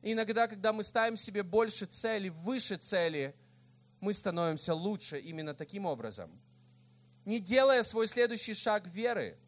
Иногда, 0.00 0.46
когда 0.46 0.72
мы 0.72 0.84
ставим 0.84 1.16
себе 1.16 1.42
больше 1.42 1.86
цели, 1.86 2.28
выше 2.28 2.76
цели, 2.76 3.34
мы 4.00 4.14
становимся 4.14 4.74
лучше 4.74 5.18
именно 5.18 5.54
таким 5.54 5.84
образом. 5.84 6.30
Не 7.24 7.40
делая 7.40 7.82
свой 7.82 8.06
следующий 8.06 8.54
шаг 8.54 8.86
веры. 8.86 9.38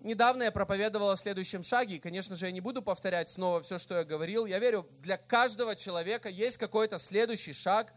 Недавно 0.00 0.44
я 0.44 0.52
проповедовал 0.52 1.10
о 1.10 1.16
следующем 1.16 1.62
шаге, 1.62 1.96
и, 1.96 1.98
конечно 1.98 2.36
же, 2.36 2.46
я 2.46 2.52
не 2.52 2.60
буду 2.60 2.82
повторять 2.82 3.28
снова 3.28 3.60
все, 3.62 3.78
что 3.78 3.96
я 3.96 4.04
говорил. 4.04 4.46
Я 4.46 4.58
верю, 4.58 4.88
для 5.00 5.16
каждого 5.16 5.74
человека 5.74 6.28
есть 6.28 6.56
какой-то 6.56 6.98
следующий 6.98 7.52
шаг. 7.52 7.92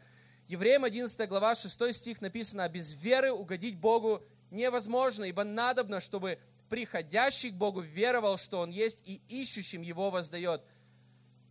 Евреям 0.47 0.84
11 0.84 1.30
глава 1.30 1.56
6 1.56 1.93
стих 1.93 2.21
написано, 2.21 2.63
«А 2.63 2.69
без 2.69 2.91
веры 2.91 3.32
угодить 3.32 3.78
Богу 3.78 4.24
невозможно, 4.50 5.26
ибо 5.26 5.43
надобно, 5.43 6.02
чтобы 6.02 6.39
приходящий 6.69 7.52
к 7.52 7.56
Богу 7.56 7.82
веровал, 7.82 8.38
что 8.38 8.60
Он 8.60 8.71
есть, 8.71 9.08
и 9.08 9.21
ищущим 9.28 9.82
Его 9.82 10.10
воздает». 10.10 10.62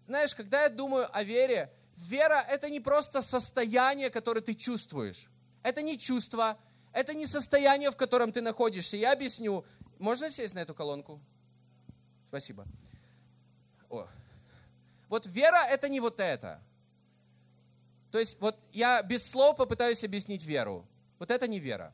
Знаешь, 0.06 0.34
когда 0.34 0.64
я 0.64 0.68
думаю 0.68 1.08
о 1.16 1.22
вере, 1.22 1.72
вера– 1.96 2.44
это 2.48 2.68
не 2.68 2.80
просто 2.80 3.22
состояние, 3.22 4.10
которое 4.10 4.40
ты 4.40 4.54
чувствуешь. 4.54 5.30
Это 5.62 5.82
не 5.82 5.96
чувство, 5.96 6.58
это 6.92 7.14
не 7.14 7.26
состояние, 7.26 7.90
в 7.90 7.96
котором 7.96 8.32
ты 8.32 8.40
находишься. 8.40 8.96
Я 8.96 9.12
объясню. 9.12 9.64
Можно 9.98 10.30
сесть 10.30 10.54
на 10.54 10.60
эту 10.60 10.74
колонку? 10.74 11.20
Спасибо. 12.28 12.66
О. 13.88 14.06
Вот 15.08 15.26
вера– 15.26 15.64
это 15.70 15.88
не 15.88 16.00
вот 16.00 16.20
это. 16.20 16.62
То 18.10 18.18
есть 18.18 18.40
вот 18.40 18.56
я 18.72 19.02
без 19.02 19.28
слов 19.28 19.56
попытаюсь 19.56 20.02
объяснить 20.04 20.44
веру. 20.44 20.86
Вот 21.18 21.30
это 21.30 21.46
не 21.46 21.60
вера. 21.60 21.92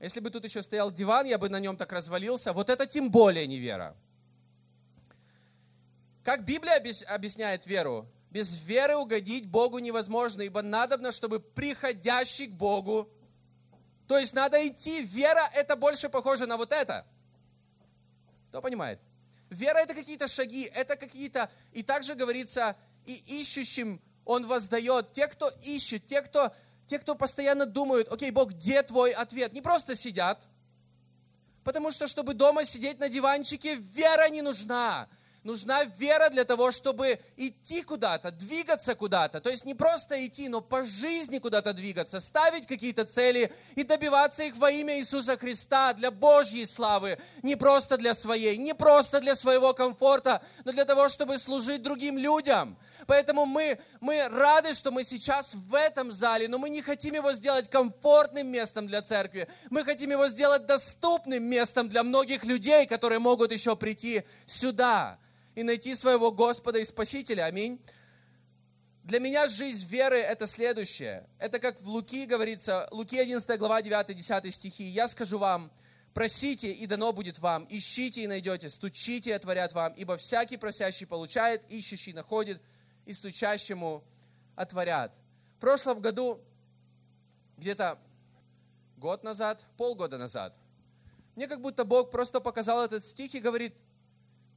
Если 0.00 0.20
бы 0.20 0.30
тут 0.30 0.44
еще 0.44 0.62
стоял 0.62 0.90
диван, 0.90 1.26
я 1.26 1.38
бы 1.38 1.48
на 1.48 1.60
нем 1.60 1.76
так 1.76 1.92
развалился. 1.92 2.52
Вот 2.52 2.70
это 2.70 2.86
тем 2.86 3.10
более 3.10 3.46
не 3.46 3.58
вера. 3.58 3.96
Как 6.24 6.44
Библия 6.44 6.82
объясняет 7.08 7.66
веру? 7.66 8.08
Без 8.30 8.64
веры 8.64 8.96
угодить 8.96 9.46
Богу 9.46 9.78
невозможно, 9.78 10.42
ибо 10.42 10.62
надобно, 10.62 11.12
чтобы 11.12 11.38
приходящий 11.38 12.46
к 12.46 12.52
Богу, 12.52 13.10
то 14.06 14.18
есть 14.18 14.34
надо 14.34 14.66
идти. 14.66 15.02
Вера– 15.02 15.48
это 15.54 15.76
больше 15.76 16.08
похоже 16.08 16.46
на 16.46 16.56
вот 16.56 16.72
это. 16.72 17.06
Кто 18.48 18.60
понимает? 18.60 19.00
Вера– 19.50 19.78
это 19.80 19.94
какие-то 19.94 20.28
шаги, 20.28 20.64
это 20.74 20.96
какие-то... 20.96 21.50
И 21.72 21.82
также 21.82 22.14
говорится, 22.14 22.76
и 23.04 23.40
ищущим 23.40 24.00
Он 24.24 24.46
воздает. 24.46 25.12
Те, 25.12 25.26
кто 25.28 25.48
ищет, 25.62 26.06
те, 26.06 26.22
кто, 26.22 26.52
те, 26.86 26.98
кто 26.98 27.14
постоянно 27.14 27.66
думают, 27.66 28.12
окей, 28.12 28.30
Бог, 28.30 28.52
где 28.52 28.82
твой 28.82 29.12
ответ? 29.12 29.52
Не 29.52 29.62
просто 29.62 29.94
сидят, 29.96 30.48
Потому 31.64 31.90
что, 31.92 32.08
чтобы 32.08 32.34
дома 32.34 32.64
сидеть 32.64 32.98
на 32.98 33.08
диванчике, 33.08 33.76
вера 33.76 34.28
не 34.28 34.42
нужна. 34.42 35.08
Нужна 35.44 35.82
вера 35.84 36.28
для 36.30 36.44
того, 36.44 36.70
чтобы 36.70 37.18
идти 37.36 37.82
куда-то, 37.82 38.30
двигаться 38.30 38.94
куда-то. 38.94 39.40
То 39.40 39.50
есть 39.50 39.64
не 39.64 39.74
просто 39.74 40.24
идти, 40.24 40.48
но 40.48 40.60
по 40.60 40.84
жизни 40.84 41.38
куда-то 41.38 41.72
двигаться, 41.72 42.20
ставить 42.20 42.68
какие-то 42.68 43.04
цели 43.04 43.52
и 43.74 43.82
добиваться 43.82 44.44
их 44.44 44.56
во 44.56 44.70
имя 44.70 45.00
Иисуса 45.00 45.36
Христа 45.36 45.94
для 45.94 46.12
Божьей 46.12 46.64
славы. 46.64 47.18
Не 47.42 47.56
просто 47.56 47.96
для 47.96 48.14
своей, 48.14 48.56
не 48.56 48.72
просто 48.72 49.20
для 49.20 49.34
своего 49.34 49.74
комфорта, 49.74 50.42
но 50.64 50.70
для 50.70 50.84
того, 50.84 51.08
чтобы 51.08 51.38
служить 51.38 51.82
другим 51.82 52.18
людям. 52.18 52.78
Поэтому 53.08 53.44
мы, 53.44 53.80
мы 54.00 54.28
рады, 54.28 54.74
что 54.74 54.92
мы 54.92 55.02
сейчас 55.02 55.54
в 55.54 55.74
этом 55.74 56.12
зале, 56.12 56.46
но 56.46 56.58
мы 56.58 56.70
не 56.70 56.82
хотим 56.82 57.16
его 57.16 57.32
сделать 57.32 57.68
комфортным 57.68 58.46
местом 58.46 58.86
для 58.86 59.02
церкви. 59.02 59.48
Мы 59.70 59.84
хотим 59.84 60.12
его 60.12 60.28
сделать 60.28 60.66
доступным 60.66 61.42
местом 61.42 61.88
для 61.88 62.04
многих 62.04 62.44
людей, 62.44 62.86
которые 62.86 63.18
могут 63.18 63.50
еще 63.50 63.74
прийти 63.74 64.22
сюда 64.46 65.18
и 65.54 65.62
найти 65.62 65.94
своего 65.94 66.30
Господа 66.30 66.78
и 66.78 66.84
Спасителя. 66.84 67.44
Аминь. 67.44 67.80
Для 69.04 69.18
меня 69.18 69.48
жизнь 69.48 69.86
веры– 69.88 70.18
это 70.18 70.46
следующее. 70.46 71.28
Это 71.38 71.58
как 71.58 71.80
в 71.80 71.88
Луки 71.88 72.24
говорится, 72.24 72.88
Луки 72.92 73.18
11 73.18 73.58
глава 73.58 73.82
9-10 73.82 74.50
стихи. 74.52 74.84
«Я 74.84 75.08
скажу 75.08 75.38
вам, 75.38 75.72
просите, 76.14 76.72
и 76.72 76.86
дано 76.86 77.12
будет 77.12 77.40
вам, 77.40 77.66
ищите 77.68 78.22
и 78.22 78.26
найдете, 78.28 78.68
стучите 78.68 79.30
и 79.30 79.32
отворят 79.32 79.72
вам, 79.72 79.92
ибо 79.94 80.16
всякий 80.16 80.56
просящий 80.56 81.06
получает, 81.06 81.68
ищущий 81.68 82.12
находит, 82.12 82.62
и 83.04 83.12
стучащему 83.12 84.04
отворят». 84.54 85.18
В 85.56 85.60
прошлом 85.60 86.00
году, 86.00 86.40
где-то 87.58 87.98
год 88.96 89.24
назад, 89.24 89.64
полгода 89.76 90.16
назад, 90.16 90.56
мне 91.34 91.48
как 91.48 91.60
будто 91.60 91.84
Бог 91.84 92.12
просто 92.12 92.40
показал 92.40 92.84
этот 92.84 93.04
стих 93.04 93.34
и 93.34 93.40
говорит– 93.40 93.74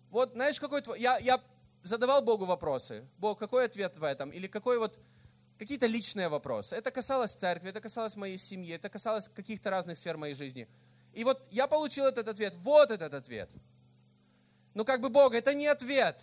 вот 0.09 0.33
знаешь, 0.33 0.59
какой 0.59 0.81
твой... 0.81 0.99
Я, 0.99 1.17
я 1.17 1.41
задавал 1.83 2.21
Богу 2.21 2.45
вопросы. 2.45 3.07
Бог, 3.17 3.39
какой 3.39 3.65
ответ 3.65 3.95
в 3.97 4.03
этом? 4.03 4.31
Или 4.31 4.47
какой 4.47 4.77
вот 4.77 4.97
какие-то 5.57 5.85
личные 5.85 6.29
вопросы. 6.29 6.75
Это 6.75 6.91
касалось 6.91 7.33
церкви, 7.33 7.69
это 7.69 7.81
касалось 7.81 8.15
моей 8.15 8.37
семьи, 8.37 8.75
это 8.75 8.89
касалось 8.89 9.29
каких-то 9.29 9.69
разных 9.69 9.97
сфер 9.97 10.17
моей 10.17 10.35
жизни. 10.35 10.67
И 11.13 11.23
вот 11.23 11.45
я 11.51 11.67
получил 11.67 12.05
этот 12.05 12.27
ответ. 12.27 12.55
Вот 12.55 12.91
этот 12.91 13.13
ответ. 13.13 13.49
Ну 14.73 14.83
как 14.83 15.01
бы 15.01 15.09
Бог, 15.09 15.33
это 15.33 15.53
не 15.53 15.67
ответ. 15.67 16.19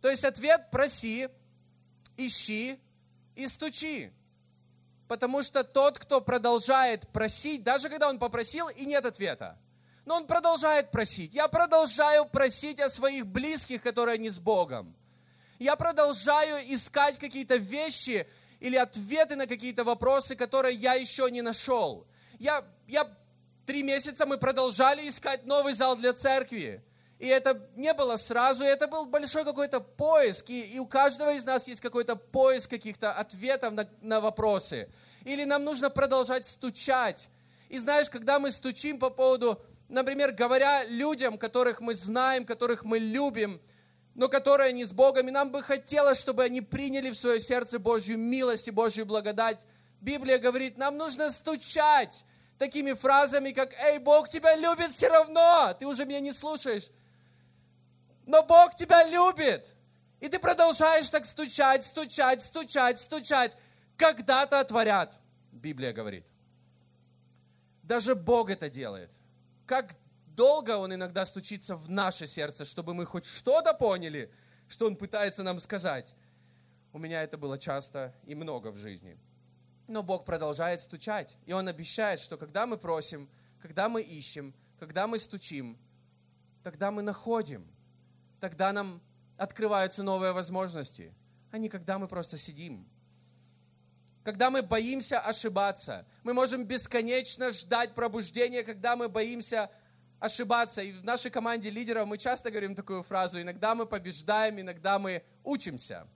То 0.00 0.08
есть 0.10 0.24
ответ 0.24 0.70
проси, 0.70 1.28
ищи 2.16 2.78
и 3.34 3.48
стучи. 3.48 4.12
Потому 5.08 5.42
что 5.42 5.64
тот, 5.64 5.98
кто 5.98 6.20
продолжает 6.20 7.08
просить, 7.08 7.62
даже 7.62 7.88
когда 7.88 8.08
он 8.08 8.18
попросил 8.18 8.68
и 8.68 8.84
нет 8.86 9.04
ответа, 9.04 9.58
но 10.04 10.16
он 10.16 10.26
продолжает 10.26 10.90
просить. 10.90 11.34
Я 11.34 11.48
продолжаю 11.48 12.26
просить 12.26 12.80
о 12.80 12.88
своих 12.88 13.26
близких, 13.26 13.82
которые 13.82 14.18
не 14.18 14.30
с 14.30 14.38
Богом. 14.38 14.94
Я 15.58 15.76
продолжаю 15.76 16.60
искать 16.74 17.18
какие-то 17.18 17.56
вещи 17.56 18.26
или 18.60 18.76
ответы 18.76 19.36
на 19.36 19.46
какие-то 19.46 19.84
вопросы, 19.84 20.36
которые 20.36 20.74
я 20.74 20.94
еще 20.94 21.30
не 21.30 21.42
нашел. 21.42 22.06
Я, 22.38 22.64
я 22.86 23.08
три 23.64 23.82
месяца 23.82 24.26
мы 24.26 24.38
продолжали 24.38 25.08
искать 25.08 25.44
новый 25.46 25.72
зал 25.72 25.96
для 25.96 26.12
церкви. 26.12 26.82
И 27.18 27.28
это 27.28 27.60
не 27.76 27.94
было 27.94 28.16
сразу, 28.16 28.64
это 28.64 28.88
был 28.88 29.06
большой 29.06 29.44
какой-то 29.44 29.80
поиск. 29.80 30.50
И, 30.50 30.74
и 30.74 30.78
у 30.78 30.86
каждого 30.86 31.32
из 31.32 31.44
нас 31.44 31.68
есть 31.68 31.80
какой-то 31.80 32.16
поиск 32.16 32.70
каких-то 32.70 33.12
ответов 33.12 33.72
на, 33.72 33.88
на 34.02 34.20
вопросы. 34.20 34.90
Или 35.24 35.44
нам 35.44 35.64
нужно 35.64 35.90
продолжать 35.90 36.44
стучать. 36.44 37.30
И 37.68 37.78
знаешь, 37.78 38.10
когда 38.10 38.38
мы 38.38 38.50
стучим 38.50 38.98
по 38.98 39.10
поводу 39.10 39.60
например, 39.88 40.32
говоря 40.32 40.84
людям, 40.84 41.38
которых 41.38 41.80
мы 41.80 41.94
знаем, 41.94 42.44
которых 42.44 42.84
мы 42.84 42.98
любим, 42.98 43.60
но 44.14 44.28
которые 44.28 44.72
не 44.72 44.84
с 44.84 44.92
Богом, 44.92 45.28
и 45.28 45.32
нам 45.32 45.50
бы 45.50 45.62
хотелось, 45.62 46.20
чтобы 46.20 46.44
они 46.44 46.60
приняли 46.60 47.10
в 47.10 47.14
свое 47.14 47.40
сердце 47.40 47.78
Божью 47.78 48.16
милость 48.16 48.68
и 48.68 48.70
Божью 48.70 49.06
благодать. 49.06 49.66
Библия 50.00 50.38
говорит, 50.38 50.78
нам 50.78 50.96
нужно 50.96 51.30
стучать 51.30 52.24
такими 52.58 52.92
фразами, 52.92 53.50
как 53.50 53.72
«Эй, 53.74 53.98
Бог 53.98 54.28
тебя 54.28 54.54
любит 54.54 54.92
все 54.92 55.08
равно!» 55.08 55.74
Ты 55.78 55.86
уже 55.86 56.04
меня 56.04 56.20
не 56.20 56.32
слушаешь. 56.32 56.90
Но 58.24 58.42
Бог 58.44 58.74
тебя 58.76 59.04
любит. 59.04 59.74
И 60.20 60.28
ты 60.28 60.38
продолжаешь 60.38 61.08
так 61.10 61.26
стучать, 61.26 61.84
стучать, 61.84 62.40
стучать, 62.40 62.98
стучать. 62.98 63.56
Когда-то 63.96 64.60
отворят, 64.60 65.18
Библия 65.52 65.92
говорит. 65.92 66.24
Даже 67.82 68.14
Бог 68.14 68.48
это 68.48 68.70
делает 68.70 69.10
как 69.66 69.96
долго 70.26 70.76
Он 70.76 70.94
иногда 70.94 71.24
стучится 71.26 71.76
в 71.76 71.90
наше 71.90 72.26
сердце, 72.26 72.64
чтобы 72.64 72.94
мы 72.94 73.06
хоть 73.06 73.24
что-то 73.24 73.74
поняли, 73.74 74.30
что 74.68 74.86
Он 74.86 74.96
пытается 74.96 75.42
нам 75.42 75.58
сказать. 75.58 76.14
У 76.92 76.98
меня 76.98 77.22
это 77.22 77.36
было 77.36 77.58
часто 77.58 78.14
и 78.24 78.34
много 78.34 78.70
в 78.70 78.76
жизни. 78.76 79.18
Но 79.86 80.02
Бог 80.02 80.24
продолжает 80.24 80.80
стучать. 80.80 81.36
И 81.46 81.52
Он 81.52 81.68
обещает, 81.68 82.20
что 82.20 82.36
когда 82.36 82.66
мы 82.66 82.76
просим, 82.76 83.28
когда 83.60 83.88
мы 83.88 84.02
ищем, 84.02 84.54
когда 84.78 85.06
мы 85.06 85.18
стучим, 85.18 85.78
тогда 86.62 86.90
мы 86.90 87.02
находим. 87.02 87.66
Тогда 88.40 88.72
нам 88.72 89.00
открываются 89.36 90.02
новые 90.02 90.32
возможности, 90.32 91.14
а 91.50 91.58
не 91.58 91.68
когда 91.68 91.98
мы 91.98 92.08
просто 92.08 92.38
сидим 92.38 92.86
когда 94.24 94.50
мы 94.50 94.62
боимся 94.62 95.20
ошибаться. 95.20 96.06
Мы 96.22 96.32
можем 96.32 96.64
бесконечно 96.64 97.52
ждать 97.52 97.94
пробуждения, 97.94 98.62
когда 98.62 98.96
мы 98.96 99.08
боимся 99.10 99.70
ошибаться. 100.18 100.80
И 100.80 100.92
в 100.92 101.04
нашей 101.04 101.30
команде 101.30 101.68
лидеров 101.68 102.08
мы 102.08 102.16
часто 102.16 102.50
говорим 102.50 102.74
такую 102.74 103.02
фразу, 103.02 103.40
иногда 103.40 103.74
мы 103.74 103.84
побеждаем, 103.84 104.58
иногда 104.58 104.98
мы 104.98 105.22
учимся. 105.44 106.06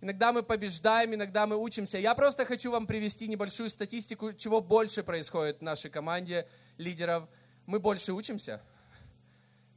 Иногда 0.00 0.32
мы 0.32 0.44
побеждаем, 0.44 1.14
иногда 1.14 1.46
мы 1.46 1.56
учимся. 1.56 1.98
Я 1.98 2.14
просто 2.14 2.46
хочу 2.46 2.70
вам 2.70 2.86
привести 2.86 3.26
небольшую 3.26 3.68
статистику, 3.68 4.32
чего 4.32 4.60
больше 4.60 5.02
происходит 5.02 5.58
в 5.58 5.62
нашей 5.62 5.90
команде 5.90 6.46
лидеров. 6.78 7.24
Мы 7.64 7.80
больше 7.80 8.12
учимся. 8.12 8.62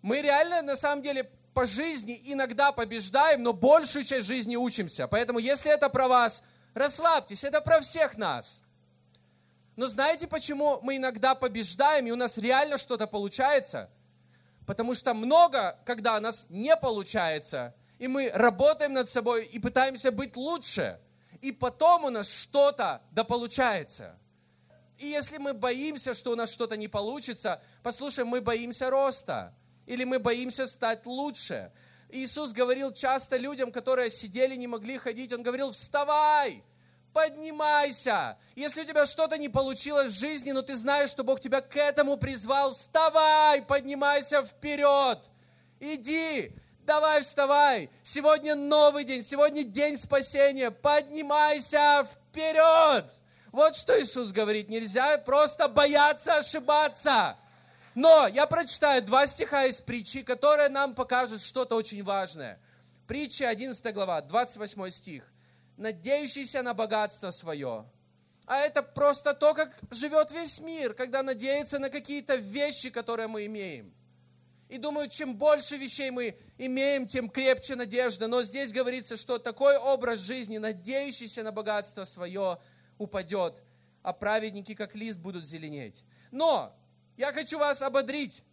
Мы 0.04 0.22
реально, 0.22 0.62
на 0.62 0.76
самом 0.76 1.02
деле, 1.02 1.32
по 1.56 1.66
жизни 1.66 2.22
иногда 2.26 2.72
побеждаем, 2.72 3.42
но 3.42 3.54
большую 3.54 4.06
часть 4.06 4.28
жизни 4.28 4.56
учимся. 4.56 5.08
Поэтому, 5.08 5.40
если 5.40 5.72
это 5.72 5.90
про 5.90 6.08
вас– 6.08 6.44
Расслабьтесь, 6.74 7.44
это 7.44 7.62
про 7.62 7.82
всех 7.82 8.18
нас. 8.18 8.64
Но 9.76 9.88
знаете, 9.88 10.28
почему 10.28 10.80
мы 10.82 10.98
иногда 10.98 11.36
побеждаем, 11.36 12.08
и 12.08 12.12
у 12.12 12.16
нас 12.16 12.38
реально 12.38 12.78
что-то 12.78 13.08
получается? 13.08 13.90
Потому 14.66 14.94
что 14.94 15.14
много, 15.14 15.80
когда 15.86 16.18
у 16.18 16.20
нас 16.20 16.48
не 16.50 16.76
получается, 16.76 17.74
и 17.98 18.08
мы 18.08 18.30
работаем 18.34 18.94
над 18.94 19.10
собой 19.10 19.46
и 19.46 19.60
пытаемся 19.60 20.12
быть 20.12 20.36
лучше. 20.36 21.00
и 21.42 21.52
потом 21.52 22.06
у 22.06 22.10
нас 22.10 22.30
что-то 22.30 23.02
да 23.12 23.24
получается. 23.24 24.18
И 24.98 25.08
если 25.08 25.38
мы 25.38 25.54
боимся, 25.54 26.14
что 26.14 26.32
у 26.32 26.36
нас 26.36 26.52
что-то 26.52 26.76
не 26.76 26.90
получится, 26.90 27.62
послушай, 27.84 28.26
мы 28.26 28.42
боимся 28.42 28.90
роста, 28.90 29.54
или 29.86 30.04
мы 30.04 30.20
боимся 30.20 30.68
стать 30.68 31.06
лучше. 31.06 31.72
Иисус 32.10 32.52
говорил 32.52 32.92
часто 32.92 33.38
людям, 33.38 33.72
которые 33.72 34.10
сидели, 34.10 34.56
не 34.56 34.68
могли 34.68 34.98
ходить, 34.98 35.32
Он 35.32 35.44
говорил, 35.44 35.72
вставай, 35.72 36.64
поднимайся. 37.14 38.38
Если 38.56 38.82
у 38.82 38.86
тебя 38.86 39.06
что-то 39.06 39.38
не 39.38 39.50
получилось 39.50 40.12
в 40.12 40.20
жизни, 40.20 40.52
но 40.52 40.62
ты 40.62 40.76
знаешь, 40.76 41.12
что 41.12 41.24
Бог 41.24 41.40
тебя 41.40 41.62
к 41.62 41.76
этому 41.76 42.18
призвал, 42.18 42.74
вставай, 42.74 43.62
поднимайся 43.62 44.44
вперед. 44.44 45.30
Иди, 45.80 46.52
давай 46.86 47.22
вставай. 47.22 47.90
Сегодня 48.02 48.56
новый 48.56 49.04
день, 49.04 49.24
сегодня 49.24 49.64
день 49.64 49.96
спасения. 49.96 50.72
Поднимайся 50.72 52.08
вперед. 52.12 53.06
Вот 53.52 53.76
что 53.76 54.00
Иисус 54.02 54.32
говорит. 54.32 54.70
Нельзя 54.70 55.18
просто 55.20 55.68
бояться 55.68 56.38
ошибаться. 56.38 57.38
Но 58.00 58.28
я 58.28 58.48
прочитаю 58.48 59.04
два 59.04 59.28
стиха 59.28 59.66
из 59.66 59.82
притчи, 59.82 60.24
которые 60.24 60.70
нам 60.70 60.96
покажут 60.96 61.42
что-то 61.42 61.76
очень 61.76 62.02
важное. 62.02 62.58
Притча 63.08 63.50
11 63.50 63.94
глава, 63.94 64.22
28 64.22 64.90
стих 64.90 65.30
надеющийся 65.76 66.62
на 66.62 66.74
богатство 66.74 67.32
свое. 67.32 67.86
А 68.46 68.58
это 68.60 68.84
просто 68.84 69.34
то, 69.34 69.54
как 69.54 69.78
живет 69.92 70.32
весь 70.32 70.62
мир, 70.62 70.94
когда 70.94 71.24
надеется 71.24 71.78
на 71.78 71.90
какие-то 71.90 72.36
вещи, 72.36 72.90
которые 72.90 73.28
мы 73.28 73.46
имеем. 73.48 73.94
И 74.70 74.78
думаю, 74.78 75.10
чем 75.10 75.36
больше 75.36 75.76
вещей 75.76 76.10
мы 76.10 76.38
имеем, 76.58 77.06
тем 77.06 77.30
крепче 77.30 77.76
надежда. 77.76 78.28
Но 78.28 78.44
здесь 78.44 78.72
говорится, 78.72 79.18
что 79.18 79.40
такой 79.40 79.76
образ 79.76 80.20
жизни, 80.20 80.58
надеющийся 80.58 81.44
на 81.44 81.52
богатство 81.52 82.06
свое, 82.06 82.60
упадет, 82.98 83.62
а 84.04 84.14
праведники, 84.14 84.74
как 84.74 84.96
лист, 84.96 85.20
будут 85.20 85.44
зеленеть. 85.44 86.06
Но 86.32 86.74
я 87.20 87.34
хочу 87.34 87.60
вас 87.60 87.82
ободрить. 87.82 88.44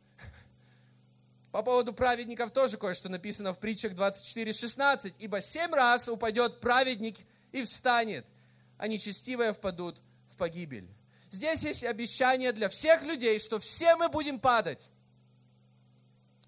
По 1.52 1.62
поводу 1.62 1.92
праведников 1.92 2.50
тоже 2.50 2.76
кое-что 2.76 3.08
написано 3.08 3.54
в 3.54 3.60
притчах 3.60 3.92
24.16. 3.92 5.14
«Ибо 5.20 5.40
семь 5.40 5.72
раз 5.72 6.08
упадет 6.08 6.60
праведник 6.60 7.16
и 7.52 7.62
встанет, 7.62 8.26
а 8.76 8.88
нечестивые 8.88 9.54
впадут 9.54 10.02
в 10.32 10.36
погибель». 10.36 10.88
Здесь 11.30 11.62
есть 11.62 11.84
обещание 11.84 12.52
для 12.52 12.68
всех 12.68 13.02
людей, 13.02 13.38
что 13.38 13.60
все 13.60 13.94
мы 13.94 14.08
будем 14.08 14.40
падать. 14.40 14.90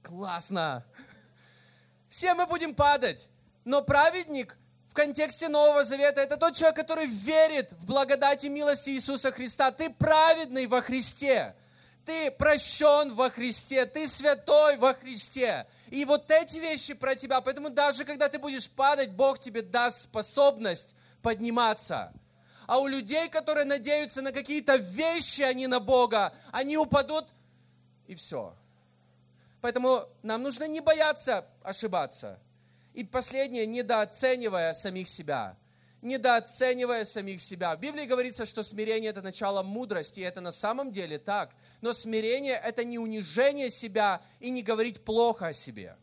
Классно! 0.02 0.85
Все 2.09 2.35
мы 2.35 2.46
будем 2.46 2.74
падать. 2.74 3.28
Но 3.64 3.81
праведник 3.83 4.57
в 4.90 4.94
контексте 4.94 5.48
Нового 5.48 5.85
Завета 5.85 6.20
это 6.20 6.37
тот 6.37 6.57
человек, 6.57 6.76
который 6.76 7.07
верит 7.07 7.70
в 7.72 7.87
благодать 7.87 8.42
и 8.42 8.48
милость 8.48 8.88
Иисуса 8.88 9.31
Христа. 9.31 9.70
Ты 9.70 9.90
праведный 9.90 10.66
во 10.66 10.83
Христе 10.83 11.54
ты 12.09 12.31
прощен 12.31 13.14
во 13.14 13.29
Христе, 13.29 13.85
ты 13.85 14.09
святой 14.09 14.79
во 14.79 14.94
Христе. 14.94 15.66
И 15.90 16.07
вот 16.07 16.31
эти 16.31 16.57
вещи 16.57 16.94
про 16.94 17.14
тебя. 17.14 17.42
Поэтому 17.42 17.68
даже 17.68 18.07
когда 18.07 18.31
ты 18.31 18.38
будешь 18.38 18.71
падать, 18.71 19.11
Бог 19.11 19.38
тебе 19.38 19.61
даст 19.61 20.05
способность 20.05 20.94
подниматься. 21.21 22.14
А 22.66 22.79
у 22.79 22.87
людей, 22.87 23.29
которые 23.29 23.66
надеются 23.66 24.23
на 24.23 24.33
какие-то 24.33 24.77
вещи, 24.77 25.42
а 25.42 25.53
не 25.53 25.66
на 25.66 25.81
Бога, 25.81 26.33
они 26.51 26.79
упадут 26.79 27.27
и 28.07 28.14
все. 28.14 28.57
Поэтому 29.61 30.09
нам 30.23 30.42
нужно 30.42 30.66
не 30.66 30.81
бояться 30.81 31.44
ошибаться. 31.62 32.38
И 32.94 33.05
последнее, 33.05 33.66
недооценивая 33.66 34.73
самих 34.73 35.09
себя 35.09 35.59
недооценивая 36.02 37.04
самих 37.04 37.40
себя. 37.40 37.76
В 37.76 37.80
Библии 37.80 38.04
говорится, 38.04 38.46
что 38.46 38.62
смирение– 38.62 39.11
это 39.12 39.22
начало 39.22 39.62
мудрости, 39.62 40.20
и 40.20 40.24
это 40.24 40.40
на 40.40 40.52
самом 40.52 40.92
деле 40.92 41.18
так. 41.18 41.54
Но 41.80 41.92
смирение– 41.92 42.61
это 42.64 42.84
не 42.84 42.98
унижение 42.98 43.70
себя 43.70 44.20
и 44.40 44.50
не 44.50 44.62
говорить 44.62 45.04
плохо 45.04 45.48
о 45.48 45.52
себе. 45.52 45.96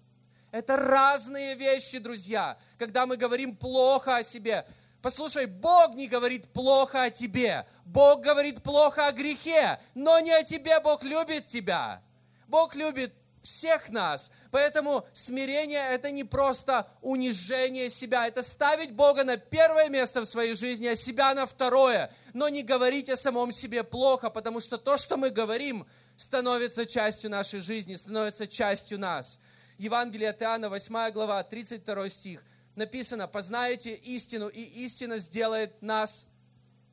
Это 0.51 0.77
разные 0.77 1.55
вещи, 1.55 1.99
друзья. 1.99 2.57
Когда 2.77 3.05
мы 3.05 3.17
говорим 3.17 3.55
плохо 3.55 4.17
о 4.17 4.23
себе, 4.23 4.65
Послушай, 5.01 5.45
Бог 5.45 5.93
не 5.93 6.07
говорит 6.07 6.47
плохо 6.47 7.03
о 7.03 7.09
тебе. 7.11 7.67
Бог 7.85 8.21
говорит 8.21 8.63
плохо 8.63 9.05
о 9.05 9.11
грехе, 9.11 9.79
но 9.93 10.19
не 10.19 10.31
о 10.31 10.41
тебе. 10.41 10.79
Бог 10.79 11.03
любит 11.03 11.45
тебя. 11.45 12.01
Бог 12.47 12.73
любит 12.73 13.13
всех 13.45 13.89
нас. 13.89 14.29
Поэтому 14.51 15.07
смирение– 15.13 15.81
это 15.91 16.11
не 16.11 16.23
просто 16.23 16.87
унижение 17.01 17.89
себя, 17.89 18.27
это 18.27 18.41
ставить 18.41 18.91
Бога 18.91 19.23
на 19.23 19.37
первое 19.37 19.87
место 19.87 20.21
в 20.21 20.25
своей 20.25 20.55
жизни, 20.55 20.87
а 20.87 20.95
себя 20.95 21.33
на 21.33 21.45
второе. 21.45 22.11
Но 22.33 22.49
не 22.49 22.63
говорить 22.63 23.09
о 23.09 23.15
самом 23.15 23.51
себе 23.51 23.83
плохо, 23.83 24.29
потому 24.29 24.59
что 24.59 24.77
то, 24.77 24.97
что 24.97 25.15
мы 25.15 25.29
говорим, 25.29 25.85
становится 26.17 26.85
частью 26.85 27.29
нашей 27.29 27.61
жизни, 27.61 27.95
становится 27.95 28.47
частью 28.47 28.99
нас. 28.99 29.39
Евангелие 29.77 30.29
от 30.29 30.41
Иоанна, 30.41 30.69
8 30.69 31.11
глава, 31.11 31.43
32 31.43 32.09
стих. 32.09 32.43
Написано, 32.75 33.27
познаете 33.27 33.93
истину, 33.95 34.49
и 34.49 34.61
истина 34.61 35.19
сделает 35.19 35.81
нас 35.81 36.25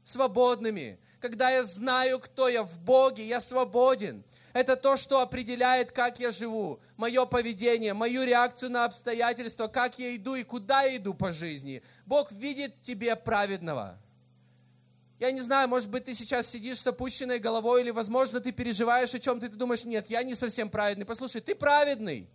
свободными. 0.05 0.99
Когда 1.21 1.51
я 1.51 1.63
знаю, 1.63 2.19
кто 2.19 2.49
я 2.49 2.63
в 2.63 2.79
Боге, 2.79 3.25
я 3.27 3.41
свободен. 3.41 4.25
Это 4.53 4.77
то, 4.77 4.97
что 4.97 5.21
определяет, 5.21 5.93
как 5.93 6.21
я 6.21 6.31
живу, 6.31 6.81
мое 6.97 7.25
поведение, 7.25 7.95
мою 7.95 8.25
реакцию 8.25 8.71
на 8.71 8.85
обстоятельства, 8.85 9.67
как 9.67 9.99
я 9.99 10.15
иду 10.15 10.35
и 10.35 10.43
куда 10.43 10.83
я 10.83 10.97
иду 10.97 11.15
по 11.15 11.33
жизни. 11.33 11.83
Бог 12.05 12.33
видит 12.33 12.81
тебе 12.83 13.17
праведного. 13.17 13.99
Я 15.19 15.31
не 15.31 15.41
знаю, 15.41 15.69
может 15.69 15.89
быть, 15.89 16.05
ты 16.05 16.15
сейчас 16.15 16.49
сидишь 16.49 16.81
с 16.81 16.87
опущенной 16.87 17.39
головой, 17.39 17.83
или, 17.83 17.91
возможно, 17.91 18.41
ты 18.41 18.51
переживаешь 18.51 19.15
о 19.15 19.21
чем-то, 19.21 19.47
и 19.47 19.49
ты 19.49 19.57
думаешь, 19.57 19.85
нет, 19.85 20.11
я 20.11 20.23
не 20.23 20.35
совсем 20.35 20.69
праведный. 20.69 21.07
Послушай, 21.07 21.41
ты 21.41 21.55
праведный. 21.55 22.29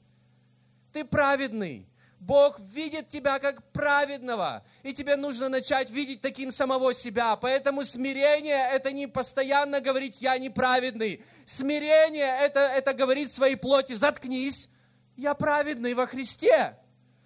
Ты 0.93 1.03
праведный. 1.03 1.85
Бог 2.19 2.59
видит 2.59 3.09
тебя 3.09 3.39
как 3.39 3.63
праведного, 3.71 4.63
и 4.81 4.91
тебе 4.91 5.15
нужно 5.15 5.49
начать 5.49 5.91
видеть 5.91 6.21
таким 6.21 6.51
самого 6.51 6.93
себя. 6.93 7.35
Поэтому 7.35 7.85
смирение– 7.85 8.69
это 8.71 8.91
не 8.91 9.07
постоянно 9.07 9.81
говорить 9.81 10.19
«я 10.19 10.37
неправедный». 10.37 11.23
Смирение– 11.45 12.37
это, 12.41 12.59
это 12.59 12.93
говорить 12.93 13.31
своей 13.31 13.55
плоти 13.55 13.93
«заткнись, 13.93 14.69
я 15.15 15.35
праведный 15.35 15.93
во 15.93 16.07
Христе». 16.07 16.77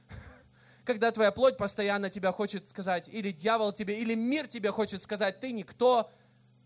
Когда 0.85 1.11
твоя 1.11 1.31
плоть 1.31 1.57
постоянно 1.57 2.09
тебя 2.09 2.33
хочет 2.33 2.69
сказать, 2.69 3.07
или 3.07 3.31
дьявол 3.31 3.71
тебе, 3.71 3.97
или 3.97 4.13
мир 4.13 4.47
тебе 4.47 4.71
хочет 4.71 5.01
сказать 5.01 5.39
«ты 5.39 5.53
никто», 5.53 6.11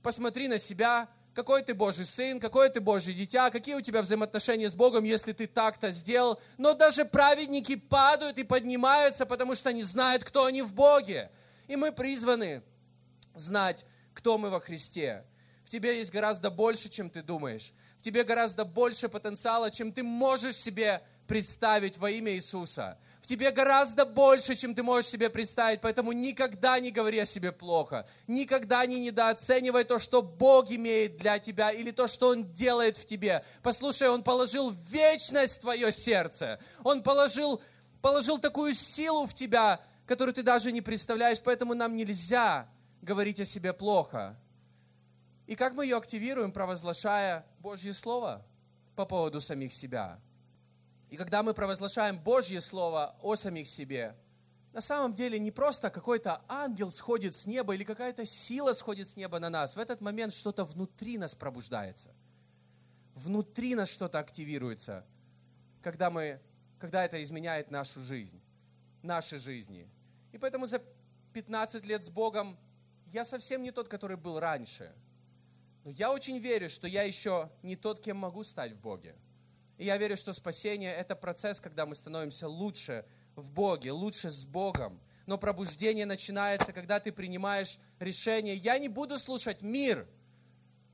посмотри 0.01 0.47
на 0.47 0.57
себя, 0.57 1.09
какой 1.35 1.61
ты 1.63 1.73
Божий 1.73 2.05
сын, 2.05 2.39
какое 2.39 2.69
ты 2.69 2.79
Божье 2.79 3.13
дитя, 3.13 3.49
какие 3.49 3.75
у 3.75 3.81
тебя 3.81 4.01
взаимоотношения 4.01 4.69
с 4.69 4.73
Богом, 4.73 5.03
если 5.03 5.33
ты 5.33 5.47
так-то 5.47 5.91
сделал. 5.91 6.39
Но 6.57 6.73
даже 6.73 7.03
праведники 7.03 7.75
падают 7.75 8.37
и 8.37 8.43
поднимаются, 8.45 9.25
потому 9.25 9.53
что 9.53 9.69
они 9.69 9.83
знают, 9.83 10.23
кто 10.23 10.45
они 10.45 10.61
в 10.61 10.71
Боге. 10.71 11.29
И 11.67 11.75
мы 11.75 11.91
призваны 11.91 12.63
знать, 13.35 13.85
кто 14.13 14.37
мы 14.37 14.49
во 14.49 14.61
Христе. 14.61 15.25
В 15.65 15.69
тебе 15.69 15.97
есть 15.97 16.11
гораздо 16.11 16.51
больше, 16.51 16.89
чем 16.89 17.09
ты 17.09 17.23
думаешь. 17.23 17.73
В 17.97 18.03
тебе 18.03 18.23
гораздо 18.23 18.65
больше 18.65 19.09
потенциала, 19.09 19.71
чем 19.71 19.91
ты 19.91 20.03
можешь 20.03 20.55
себе 20.55 21.01
представить 21.25 21.97
во 21.97 22.11
имя 22.11 22.33
Иисуса. 22.33 22.99
В 23.19 23.25
тебе 23.25 23.49
гораздо 23.49 24.05
больше, 24.05 24.53
чем 24.53 24.75
ты 24.75 24.83
можешь 24.83 25.09
себе 25.09 25.27
представить, 25.27 25.81
поэтому 25.81 26.11
никогда 26.11 26.79
не 26.79 26.91
говори 26.91 27.17
о 27.17 27.25
себе 27.25 27.51
плохо. 27.51 28.07
Никогда 28.27 28.85
не 28.85 28.99
недооценивай 28.99 29.85
то, 29.85 29.97
что 29.97 30.21
Бог 30.21 30.69
имеет 30.69 31.17
для 31.17 31.39
тебя 31.39 31.71
или 31.71 31.89
то, 31.89 32.07
что 32.07 32.27
Он 32.27 32.43
делает 32.51 32.99
в 32.99 33.05
тебе. 33.07 33.43
Послушай, 33.63 34.09
Он 34.09 34.21
положил 34.21 34.69
вечность 34.69 35.57
в 35.57 35.61
твое 35.61 35.91
сердце. 35.91 36.59
Он 36.83 37.01
положил, 37.01 37.59
положил 38.03 38.37
такую 38.37 38.75
силу 38.75 39.25
в 39.25 39.33
тебя, 39.33 39.81
которую 40.05 40.35
ты 40.35 40.43
даже 40.43 40.71
не 40.71 40.81
представляешь, 40.81 41.41
поэтому 41.43 41.73
нам 41.73 41.95
нельзя 41.95 42.69
говорить 43.01 43.39
о 43.39 43.45
себе 43.45 43.73
плохо. 43.73 44.37
И 45.47 45.55
как 45.55 45.73
мы 45.73 45.85
ее 45.85 45.97
активируем, 45.97 46.51
провозглашая 46.51 47.45
Божье 47.59 47.93
Слово 47.93 48.45
по 48.95 49.05
поводу 49.05 49.39
самих 49.39 49.73
себя? 49.73 50.19
И 51.09 51.17
когда 51.17 51.43
мы 51.43 51.53
провозглашаем 51.53 52.17
Божье 52.17 52.59
Слово 52.59 53.15
о 53.21 53.35
самих 53.35 53.67
себе, 53.67 54.15
на 54.73 54.81
самом 54.81 55.13
деле 55.13 55.39
не 55.39 55.51
просто 55.51 55.89
какой-то 55.89 56.41
ангел 56.49 56.91
сходит 56.91 57.33
с 57.33 57.45
неба 57.45 57.75
или 57.75 57.83
какая-то 57.83 58.25
сила 58.25 58.73
сходит 58.73 59.07
с 59.07 59.15
неба 59.15 59.39
на 59.39 59.49
нас. 59.49 59.75
В 59.75 59.79
этот 59.79 60.01
момент 60.01 60.33
что-то 60.33 60.65
внутри 60.65 61.17
нас 61.17 61.33
пробуждается. 61.33 62.13
Внутри 63.13 63.75
нас 63.75 63.89
что-то 63.89 64.19
активируется, 64.19 65.05
когда, 65.81 66.09
мы, 66.09 66.41
когда 66.77 67.05
это 67.05 67.23
изменяет 67.23 67.71
нашу 67.71 68.01
жизнь, 68.01 68.41
наши 69.01 69.37
жизни. 69.37 69.89
И 70.33 70.37
поэтому 70.37 70.67
за 70.67 70.81
15 71.31 71.85
лет 71.85 72.03
с 72.03 72.09
Богом 72.09 72.57
я 73.05 73.23
совсем 73.23 73.63
не 73.63 73.71
тот, 73.71 73.87
который 73.87 74.17
был 74.17 74.41
раньше. 74.41 74.93
Но 75.85 75.91
я 75.91 76.11
очень 76.11 76.39
верю, 76.39 76.67
что 76.67 76.87
я 76.87 77.03
еще 77.03 77.51
не 77.61 77.75
тот, 77.75 78.01
кем 78.01 78.17
могу 78.17 78.43
стать 78.43 78.73
в 78.73 78.79
Боге. 78.79 79.15
И 79.77 79.85
я 79.85 79.97
верю, 79.97 80.17
что 80.17 80.33
спасение– 80.33 80.91
это 80.95 81.15
процесс, 81.15 81.59
когда 81.59 81.85
мы 81.85 81.93
становимся 81.93 82.47
лучше 82.47 83.05
в 83.35 83.51
Боге, 83.51 83.91
лучше 83.91 84.31
с 84.31 84.45
Богом. 84.45 84.99
Но 85.27 85.37
пробуждение 85.37 86.07
начинается, 86.07 86.73
когда 86.73 86.99
ты 86.99 87.11
принимаешь 87.11 87.77
решение. 87.99 88.55
Я 88.55 88.79
не 88.79 88.89
буду 88.89 89.19
слушать 89.19 89.61
мир. 89.61 90.07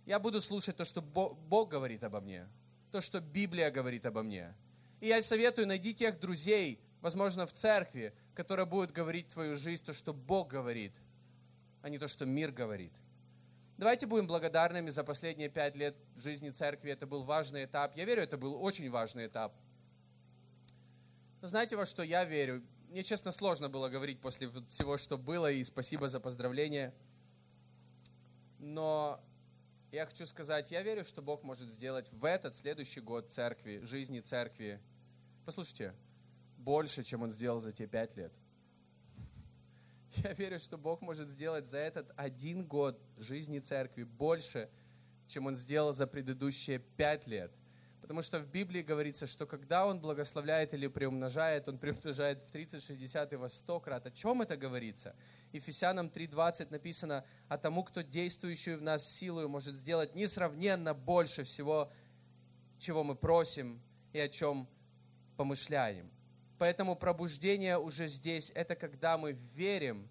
Я 0.05 0.19
буду 0.19 0.41
слушать 0.41 0.75
то, 0.75 0.83
что 0.83 1.01
Бог 1.01 1.69
говорит 1.69 2.03
обо 2.03 2.19
мне. 2.19 2.49
То, 2.91 2.99
что 2.99 3.21
Библия 3.21 3.71
говорит 3.71 4.05
обо 4.05 4.23
мне. 4.23 4.53
И 4.99 5.07
я 5.07 5.23
советую, 5.23 5.67
найди 5.67 5.93
тех 5.93 6.19
друзей, 6.19 6.81
возможно, 6.99 7.47
в 7.47 7.53
церкви, 7.53 8.13
которые 8.33 8.65
будут 8.65 8.91
говорить 8.91 9.29
твою 9.29 9.55
жизнь, 9.55 9.85
то, 9.85 9.93
что 9.93 10.13
Бог 10.13 10.49
говорит, 10.49 10.99
а 11.81 11.87
не 11.87 11.97
то, 11.97 12.09
что 12.09 12.25
мир 12.25 12.51
говорит. 12.51 12.91
Давайте 13.81 14.05
будем 14.05 14.27
благодарными 14.27 14.91
за 14.91 15.03
последние 15.03 15.49
пять 15.49 15.75
лет 15.75 15.95
жизни 16.15 16.51
церкви. 16.51 16.91
Это 16.91 17.07
был 17.07 17.23
важный 17.23 17.65
этап. 17.65 17.95
Я 17.95 18.05
верю, 18.05 18.21
это 18.21 18.37
был 18.37 18.63
очень 18.63 18.91
важный 18.91 19.25
этап. 19.25 19.55
Но 21.41 21.47
знаете, 21.47 21.75
во 21.75 21.87
что 21.87 22.03
я 22.03 22.23
верю? 22.23 22.63
Мне, 22.89 23.01
честно, 23.01 23.31
сложно 23.31 23.69
было 23.69 23.89
говорить 23.89 24.21
после 24.21 24.51
всего, 24.67 24.99
что 24.99 25.17
было, 25.17 25.51
и 25.51 25.63
спасибо 25.63 26.09
за 26.09 26.19
поздравления. 26.19 26.93
Но 28.59 29.19
я 29.91 30.05
хочу 30.05 30.27
сказать, 30.27 30.69
я 30.69 30.83
верю, 30.83 31.03
что 31.03 31.23
Бог 31.23 31.41
может 31.41 31.67
сделать 31.67 32.07
в 32.11 32.23
этот 32.25 32.53
следующий 32.53 32.99
год 32.99 33.31
церкви, 33.31 33.79
жизни 33.83 34.19
церкви. 34.19 34.79
Послушайте, 35.43 35.95
больше, 36.59 37.01
чем 37.01 37.23
Он 37.23 37.31
сделал 37.31 37.59
за 37.59 37.71
те 37.71 37.87
пять 37.87 38.15
лет. 38.15 38.31
Я 40.17 40.33
верю, 40.33 40.59
что 40.59 40.77
Бог 40.77 41.01
может 41.01 41.29
сделать 41.29 41.67
за 41.67 41.77
этот 41.77 42.11
один 42.17 42.65
год 42.65 43.01
жизни 43.17 43.59
церкви 43.59 44.03
больше, 44.03 44.69
чем 45.27 45.45
Он 45.45 45.55
сделал 45.55 45.93
за 45.93 46.05
предыдущие 46.05 46.79
пять 46.79 47.27
лет. 47.27 47.53
Потому 48.01 48.21
что 48.23 48.39
в 48.39 48.47
Библии 48.47 48.81
говорится, 48.81 49.25
что 49.25 49.45
когда 49.45 49.85
Он 49.85 50.01
благословляет 50.01 50.73
или 50.73 50.87
приумножает, 50.87 51.69
Он 51.69 51.77
приумножает 51.77 52.41
в 52.41 52.51
30, 52.51 52.83
60 52.83 53.31
и 53.31 53.35
во 53.37 53.47
100 53.47 53.79
крат. 53.79 54.05
О 54.05 54.11
чем 54.11 54.41
это 54.41 54.57
говорится? 54.57 55.15
Ефесянам 55.53 56.07
3.20 56.07 56.71
написано, 56.71 57.23
«А 57.47 57.57
тому, 57.57 57.83
кто 57.83 58.01
действующий 58.01 58.75
в 58.75 58.81
нас 58.81 59.09
силою, 59.09 59.47
может 59.47 59.75
сделать 59.75 60.13
несравненно 60.13 60.93
больше 60.93 61.45
всего, 61.45 61.89
чего 62.79 63.03
мы 63.03 63.15
просим 63.15 63.81
и 64.11 64.19
о 64.19 64.27
чем 64.27 64.67
помышляем». 65.37 66.11
Поэтому 66.61 66.95
пробуждение 66.95 67.79
уже 67.79 68.05
здесь– 68.05 68.51
это 68.55 68.75
когда 68.75 69.17
мы 69.17 69.31
верим, 69.31 70.07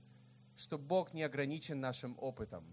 что 0.57 0.79
Бог 0.79 1.15
не 1.15 1.23
ограничен 1.23 1.79
нашим 1.79 2.17
опытом, 2.19 2.65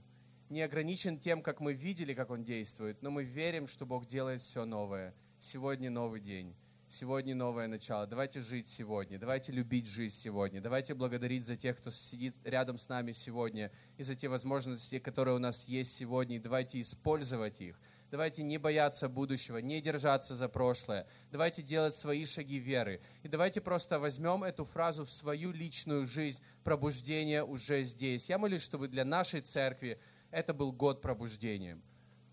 не 0.49 0.63
ограничен 0.63 1.19
тем, 1.19 1.43
как 1.43 1.59
мы 1.59 1.73
видели, 1.73 2.15
как 2.15 2.31
Он 2.31 2.43
действует, 2.43 3.03
но 3.03 3.11
мы 3.11 3.23
верим, 3.23 3.67
что 3.67 3.85
Бог 3.85 4.07
делает 4.07 4.41
все 4.41 4.65
новое. 4.65 5.13
Сегодня 5.37 5.91
новый 5.91 6.21
день. 6.21 6.55
Сегодня 6.89 7.35
новое 7.35 7.67
начало. 7.67 8.07
Давайте 8.07 8.41
жить 8.41 8.65
сегодня. 8.65 9.19
Давайте 9.19 9.51
любить 9.51 9.85
жизнь 9.85 10.15
сегодня. 10.15 10.59
Давайте 10.59 10.95
благодарить 10.95 11.45
за 11.45 11.55
тех, 11.55 11.77
кто 11.77 11.91
сидит 11.91 12.33
рядом 12.45 12.79
с 12.79 12.89
нами 12.89 13.11
сегодня, 13.11 13.71
и 13.97 14.01
за 14.01 14.15
те 14.15 14.27
возможности, 14.27 14.97
которые 14.97 15.35
у 15.35 15.39
нас 15.39 15.67
есть 15.67 15.95
сегодня. 15.95 16.37
И 16.37 16.39
давайте 16.39 16.81
использовать 16.81 17.61
их. 17.61 17.79
Давайте 18.09 18.43
не 18.43 18.57
бояться 18.57 19.09
будущего, 19.09 19.57
не 19.57 19.81
держаться 19.81 20.33
за 20.33 20.47
прошлое. 20.47 21.05
Давайте 21.31 21.61
делать 21.61 21.93
свои 21.93 22.25
шаги 22.25 22.57
веры. 22.57 23.01
И 23.23 23.27
давайте 23.27 23.59
просто 23.59 23.99
возьмем 23.99 24.43
эту 24.43 24.63
фразу 24.63 25.03
в 25.03 25.11
свою 25.11 25.51
личную 25.51 26.07
жизнь. 26.07 26.41
Пробуждение 26.63 27.43
уже 27.43 27.83
здесь. 27.83 28.29
Я 28.29 28.37
молюсь, 28.37 28.61
чтобы 28.61 28.87
для 28.87 29.03
нашей 29.03 29.41
церкви 29.41 29.99
это 30.31 30.53
был 30.53 30.71
год 30.71 31.01
пробуждения. 31.01 31.81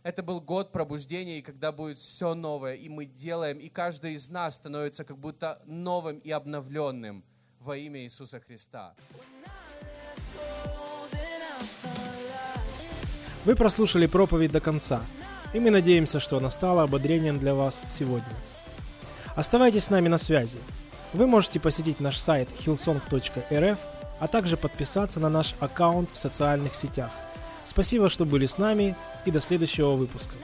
Это 0.05 0.23
был 0.23 0.41
год 0.41 0.71
пробуждения, 0.71 1.39
и 1.39 1.43
когда 1.43 1.73
будет 1.73 1.99
все 1.99 2.35
новое, 2.35 2.75
и 2.75 2.91
мы 2.91 3.07
делаем, 3.07 3.59
и 3.59 3.71
каждый 3.71 4.13
из 4.13 4.29
нас 4.29 4.57
становится 4.57 5.03
как 5.03 5.19
будто 5.19 5.63
новым 5.65 6.19
и 6.19 6.31
обновленным 6.31 7.25
во 7.59 7.77
имя 7.77 8.03
Иисуса 8.03 8.39
Христа. 8.39 8.95
Вы 13.47 13.57
прослушали 13.57 14.07
проповедь 14.07 14.53
до 14.53 14.61
конца, 14.61 15.03
и 15.55 15.61
мы 15.61 15.71
надеемся, 15.71 16.21
что 16.21 16.37
она 16.37 16.51
стала 16.51 16.83
ободрением 16.83 17.39
для 17.39 17.55
вас 17.55 17.81
сегодня. 17.89 18.29
Оставайтесь 19.35 19.85
с 19.85 19.91
нами 19.91 20.09
на 20.09 20.19
связи. 20.19 20.59
Вы 21.15 21.27
можете 21.27 21.61
посетить 21.61 22.01
наш 22.01 22.19
сайт 22.19 22.49
hillsong.rf, 22.67 23.79
а 24.21 24.29
также 24.29 24.59
подписаться 24.59 25.19
на 25.21 25.31
наш 25.31 25.55
аккаунт 25.61 26.11
в 26.13 26.19
социальных 26.19 26.75
сетях– 26.75 27.11
Спасибо, 27.65 28.09
что 28.09 28.25
были 28.25 28.47
с 28.47 28.59
нами 28.59 28.95
и 29.25 29.31
до 29.31 29.41
следующего 29.41 29.93
выпуска. 29.93 30.35